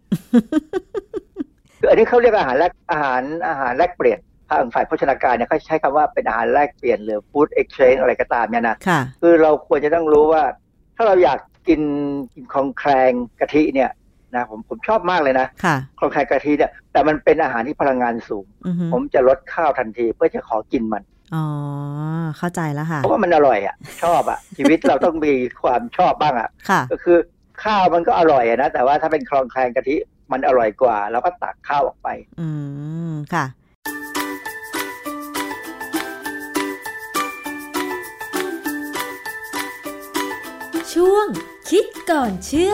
[1.79, 4.19] คืออันนี้เขาเรียกอาหารแลกอาหารอาหารแลกเปลี่ยน
[4.49, 10.43] ทางฝ่ายโภชนาการเนี่ยเขาใช้คำว่าเป็นอาหารแลกเปลี่ยนหรือ food exchange อะไรก็ตามเนี่ยนะค่ะคือเราควรจะต้องรู้ว่า
[10.95, 11.39] ถ้าเราอยาก
[11.69, 11.81] กิน
[12.33, 13.89] กินคองแครงกะทิเนี่ย
[14.35, 21.03] นะผมผมชอบมากเลยนะค่ะคองแครงกะทิเนี่ยแต่มันเป็นอาหารที่พลังงานสูงอือฮึผมจะลดข้าวทันทีเพื่อจะขอกินมัน
[21.35, 21.45] อ๋อ
[22.37, 27.17] เข้าใจแล้วค่ะเพราะว่ามันอร่อยอะ ชอบอะ ชีวิตเราต้องมีความชอบบ้างอะค่ะก็คือ
[27.63, 29.95] ข้าวมันก็อร่อยอะนะแต่ว่าถ้าเป็นคลองแคลงกะทิ
[30.31, 32.07] มันอร่อยกว่าเราก็ตักข้าวออกไป
[32.39, 32.47] อื
[33.09, 33.45] มค่ะ
[40.95, 41.25] ช่วง
[41.69, 42.73] คิดก่อนเชื่อ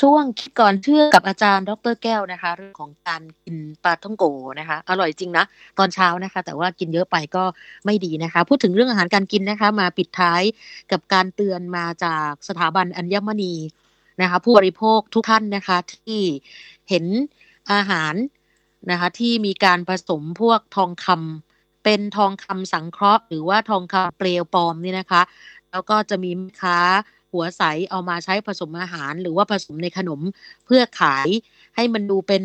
[0.00, 4.24] ช่วงคิดก่อนเชื่อกับอาจารย์ดรแก้วนะคะ เรื่องของการกินปลาท่องโก
[4.60, 5.44] นะคะ อร่อยจริงนะ
[5.78, 7.44] ตอนเช้านะคะ แต่ว่ากินเยอะไปก็
[7.84, 10.42] ไม่ดีนะคะ พูดถึงเรื่องอาหารการกินนะคะ มาปิดท้าย
[10.92, 13.54] กับการเตือนมาจากสถาบันอัญมณี
[14.20, 16.20] นะคะ ผู้บริโภคทุกท่านนะคะที่
[16.88, 17.04] เห็น
[17.72, 18.14] อาหาร
[18.90, 25.22] นะคะที่มีการผสมพวกทองคำเป็นทองคำสังเคราะห์ หรือว่าทองคำเปลวปลอมนี่นะคะ
[25.70, 26.78] แล้วก็จะมีค้า
[27.32, 30.20] หัวใสเอามาใช้ผสมอาหาร หรือว่าผสมในขนม
[30.66, 31.28] เพื่อขาย
[31.76, 32.42] ให้มันดูเป็น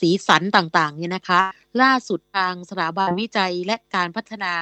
[0.00, 1.40] สีสันต่างๆเนี่ยนะคะ
[1.82, 4.54] ล่าสุดทางสถาบันวิจัยและการพัฒนา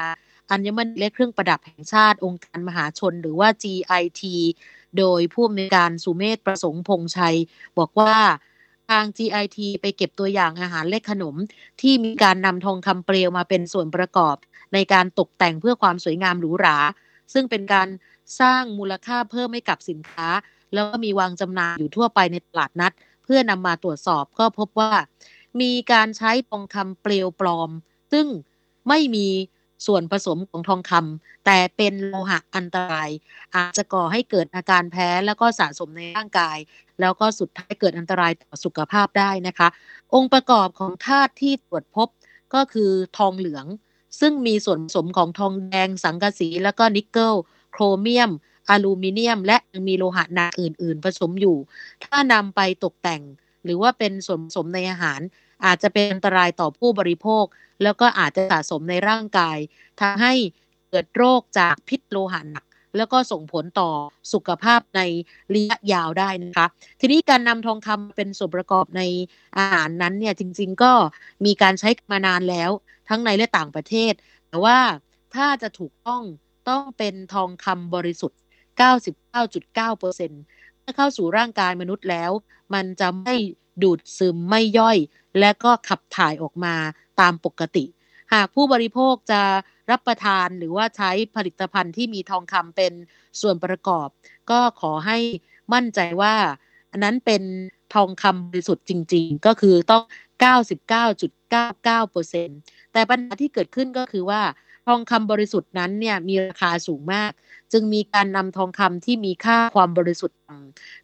[0.51, 4.23] อัญมณีและเครื่องประดับแห่งชาติองค์การมหาชนหรือว่า GIT
[4.99, 7.37] โดยผู้อำนวยการสุเมธประสงค์พงษ์ชัย
[7.79, 8.15] บอกว่า
[8.91, 11.35] ทาง GIT ไปเก็บตัวอย่างอาหารและขนม
[11.81, 14.37] ที่มีการนำทองคำเปลวมาเป็นส่วนประกอบ
[14.75, 16.77] ในการตกแต่งเพื่อความสวยงามหรูหรา
[17.33, 17.89] ซึ่งเป็นการ
[18.41, 20.29] สร้างมูลค่าเพิ่มให้กับสินค้า
[20.75, 22.93] แล้วก็มีวางจำหน่ายอยู่ทั่วไปในตลาดนัด
[23.25, 24.93] เพื่อนำมาตรวจสอบก็พบว่า
[25.61, 27.71] มีการใช้ทองคำเปลวปลอม
[28.13, 28.27] ซึ่ง
[28.89, 29.29] ไม่มี
[29.87, 33.11] ส่วนผสมของทองคำแต่เป็นโลหะอันตราย
[33.55, 36.59] อาจจะก่อให้เกิดอาการแพ้แล้วก็สะสมในร่างกาย
[37.01, 39.69] แล้วก็สุดท้ายเกิดอันตรายต่อสุขภาพได้นะคะ
[40.15, 42.09] องค์ประกอบของธาตุที่ตรวจพบ
[42.55, 43.67] ก็คือทองเหลือง
[44.21, 47.35] ซึ่งมีส่วนผสมของทองแดง สังกะสี แล้วก็นิกเกิล
[47.73, 48.31] โครเมียม
[48.71, 51.57] อลูมิเนียม และยังมีโลหะหนักอื่น ๆ ผสมอยู่
[52.05, 53.23] ถ้านำไปตกแต่ง
[53.65, 55.21] หรือว่าเป็นส่วนผสมในอาหาร
[55.65, 57.45] อาจจะเป็นอันตรายต่อผู้บริโภค
[57.83, 59.59] แล้วก็อาจจะสะสมในร่างกาย
[60.01, 60.33] ทำให้
[60.91, 62.65] เกิดโรคจากพิษโลหะหนัก
[62.97, 63.91] แล้วก็ส่งผลต่อ
[64.33, 65.01] สุขภาพใน
[65.55, 66.67] ระยะยาวได้นะคะ
[67.01, 69.03] ทีนี้การนำทองคำเป็นส่วนประกอบใน
[69.59, 70.93] อาหารนั้นเนี่ยจริงๆก็
[71.45, 72.71] มีการใช้มานานแล้ว
[73.09, 74.13] ทั้งในและต่างประเทศ
[74.49, 74.79] แต่ว่า
[75.35, 76.23] ถ้าจะถูกต้อง
[76.69, 78.39] ต้องเป็นทองคำบริสุทธิ์
[78.81, 80.01] 99.9%
[80.81, 82.31] เมื่อเข้าสู่ร่างกายมนุษย์แล้ว
[82.75, 83.35] มันจะไม่
[83.83, 84.99] ดูดซึมไม่ย่อย
[85.41, 86.75] และก็ขับถ่ายออกมา
[87.21, 87.85] ตามปกติ
[88.33, 89.43] หากผู้บริโภคจะ
[89.91, 92.93] รับประทานหรือว่าใช้ผลิตภัณฑ์ที่มีทองคำเป็น
[93.41, 94.09] ส่วนประกอบ
[94.51, 95.19] ก็ขอให้
[95.75, 96.35] มั่นใจว่า
[96.91, 97.43] อันนั้นเป็น
[97.95, 100.03] ทองคำบริสุทธิ์จริง ๆ ก็คือต้อง
[100.43, 104.43] 99.99%แต่ปัญหาที่เกิดขึ้นก็คือว่า
[104.93, 107.31] องคำบริสุทธิ์นั้นเนี่ยมีราคาสูงมาก
[107.73, 110.39] จึงมีการนำทองคำที่มีค่าความบริสุทธิ์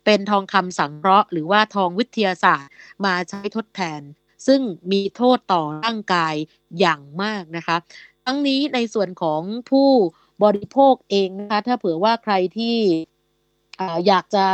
[0.05, 2.73] เป็นทองคำสังเคราะห์หรือว่าทองวิทยาศาสตร์
[3.05, 4.01] มาใช้ทดแทน
[4.47, 4.61] ซึ่ง
[4.93, 6.35] มีโทษต่อร่างกาย
[6.79, 7.77] อย่างมากนะคะ
[8.25, 9.91] ทั้งนี้ในส่วนของผู้
[10.45, 12.77] บริโภคเองนะคะถ้าเผื่อว่าใครที่
[14.07, 14.45] อยากจะ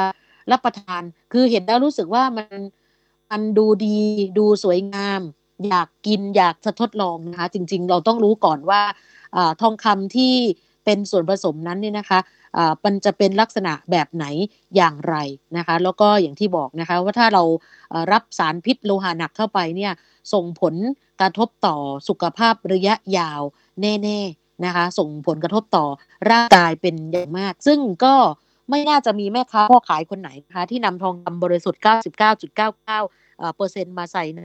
[0.51, 1.03] รับประทาน
[1.33, 2.59] คือเห็นแล้วรู้สึกว่ามัน
[3.31, 3.99] มันดูดี
[4.39, 5.21] ดูสวยงาม
[5.69, 8.83] อยากกินอยากจะทดลองนะคะ จริง ๆ เราต้องรู้ก่อนว่า
[9.37, 10.35] อทองคำที่
[10.85, 12.19] เป็นส่วนผสมนั้นเนี่ยนะคะ
[12.85, 14.25] มันจะเป็นลักษณะแบบไหน
[14.77, 15.17] อย่างไร
[15.57, 17.43] นะคะ แล้วก็อย่างที่บอกนะคะว่าถ้าเรา
[18.13, 19.93] รับสารพิษโลหะหนักเข้าไปเนี่ย
[20.33, 20.75] ส่งผล
[21.21, 21.77] กระทบต่อ
[22.09, 23.43] สุขภาพระยะยาว
[23.81, 25.87] แน่ๆนะคะ ส่งผลกระทบต่อ
[26.31, 28.15] ร่างกายเป็นอย่างมาก ซึ่งก็
[28.71, 31.83] ไม่น่าจะมีแม่ค้าพ่อขายคนไหนนะคะที่นำทองคำบริสุทธิ์
[32.43, 33.22] 99.99
[33.57, 34.43] เปอร์เซ็นต์มาใส่ใน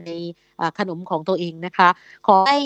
[0.78, 1.88] ขนมของตัวเองนะคะ
[2.26, 2.58] ขอให้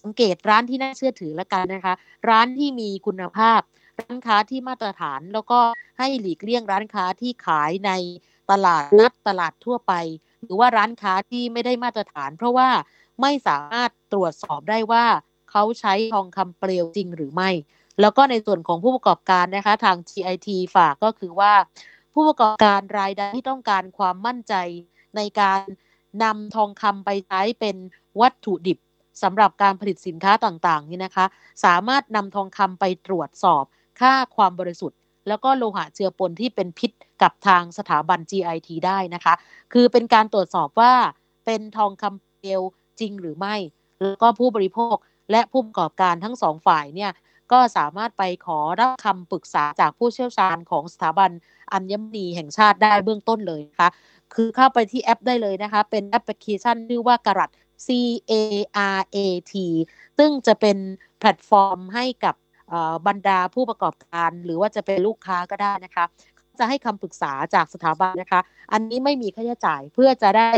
[0.00, 1.94] สังเกตร้านที่น่าเชื่อถือแล้วกันนะคะ
[2.30, 3.60] ร้านที่มีคุณภาพ
[4.00, 5.60] ร้านค้าที่มาตรฐานแล้วก็
[5.98, 7.92] ให้หลีกเลี่ยงร้านค้าที่ขายใน
[8.50, 9.92] ตลาดนัดตลาดทั่วไป
[10.42, 12.68] หรือว่าร้านค้าที่ไม่ได้มาตรฐาน เพราะว่า
[13.20, 15.04] ไม่สามารถตรวจสอบได้ว่า
[15.50, 17.50] เขาใช้ทองคำเปลวจริงหรือไม่
[18.00, 21.52] แล้วก็ในส่วนของผู้ประกอบการนะคะทาง GIT ฝากก็คือว่า
[22.14, 24.54] ผู้ประกอบการรายใดที่ต้องการความมั่นใจ
[25.16, 25.60] ในการ
[26.22, 27.76] นำทองคำไปใช้เป็น
[28.20, 28.78] วัตถุดิบ
[29.22, 31.26] สำหรับการผลิตสินค้าต่างๆนี่นะคะ
[31.64, 33.64] สามารถนำทองคำไปตรวจสอบ
[34.00, 34.98] ค่าความบริสุทธิ์
[35.28, 36.90] แล้วก็โลหะเจือปนที่เป็นพิษ
[37.22, 39.34] กับทางสถาบัน GIT ได้นะคะ
[39.72, 40.92] คือเป็นการตรวจสอบว่า
[41.44, 42.60] เป็นทองคำเปลว
[43.00, 43.54] จริงหรือไม่
[44.00, 44.96] แล้วก็ผู้บริโภค
[45.30, 47.12] และผู้ประกอบการทั้งสองฝ่ายเนี่ย
[47.52, 51.30] ก็สามารถไปขอรับคำปรึกษาจากผู้เชี่ยวชาญของสถาบัน
[51.72, 53.88] อัญมณีแห่งชาติได้เบื้องต้นเลยนะคะ
[54.34, 57.50] คือเข้าไปที่แอปได้เลยนะคะ เป็นแอปพลิเคชันชื่อว่ากรัด
[57.86, 57.88] C
[58.30, 58.32] A
[58.96, 59.18] R A
[59.52, 59.54] T
[60.18, 60.76] ซึ่งจะเป็น
[61.18, 62.34] แพลตฟอร์มให้กับ
[63.06, 66.04] บรรดาผู้ประกอบการ หรือว่าจะเป็นลูกค้าก็ได้นะคะ
[66.58, 68.40] จะให้คำปรึกษาจากสถาบันนะคะ
[68.72, 70.50] อันนี้ไม่มีค่าใช้จ่ายเพื่อจะได้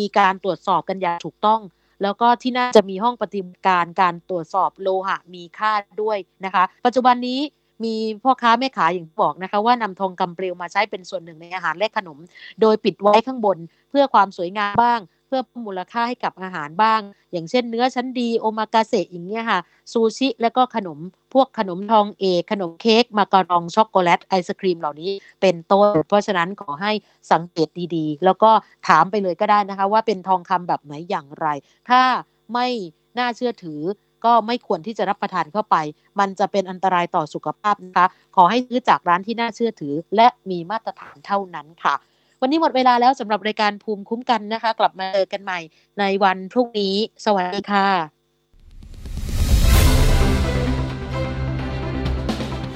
[0.00, 1.60] มีการตรวจสอบกันอย่างถูกต้อง
[2.02, 7.40] แล้วก็ที่น่าจะมีห้องปฏิบัติการการตรวจสอบโลหะมีค่าด้วยนะคะ ปัจจุบันนี้
[7.84, 12.18] มีพ่อค้าแม่ขายอย่างบอกนะคะ ว่านำทองคำเปลวมาใช้เป็นส่วนหนึ่งในอาหารและขนม
[12.60, 13.58] โดยปิดไว้ข้างบน
[13.90, 17.00] เพื่อความสวยงามบ้าง เพื่อมูลค่าให้กับอาหารบ้าง
[17.32, 19.60] อย่างเช่นเนื้อชั้นดีโอมากาเสะอย่างเงี้ยค่ะ
[19.92, 20.98] ซูชิแล้วก็ขนม
[21.34, 25.10] พวกขนมทองเอกขนมเค้กมาการองช็อกโกแลตไอศครีมเหล่านี้
[25.40, 26.92] เป็นต้น เพราะฉะนั้นขอให้
[27.32, 28.50] สังเกตดีๆ แล้วก็
[28.88, 31.46] ถามไปเลยก็ได้นะคะ ว่าเป็นทองคำแบบไหนอย่างไร
[31.88, 32.02] ถ้า
[32.52, 32.68] ไม่
[33.18, 33.80] น่าเชื่อถือ
[34.24, 35.76] ก็ไม่ควรที่จะรับประทานเข้าไป
[36.20, 38.06] มันจะเป็นอันตรายต่อสุขภาพนะคะ
[38.36, 41.94] ขอให้ซื้อจากร้านที่น่าเชื่อถือ และมีมาตรฐานเท่านั้นค่ะ
[42.40, 45.60] วันนี้หมดเวลาแล้วสำหรับรายการภูมิคุ้มกันนะคะ กลับมาเจอกันใหม่
[45.98, 46.94] ในวันพรุ่งนี้
[47.24, 47.88] สวัสดีค่ะ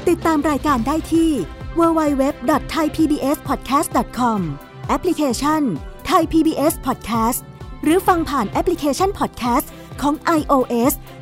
[0.09, 1.31] ติดตามรายการได้ที่
[1.79, 4.41] www.thaipbspodcast.com
[4.89, 5.63] แอปพลิเคชัน
[6.11, 7.41] Thai PBS Podcast
[7.85, 9.67] หรือฟังผ่านแอปพลิเคชัน Podcast
[10.03, 10.93] ของ iOS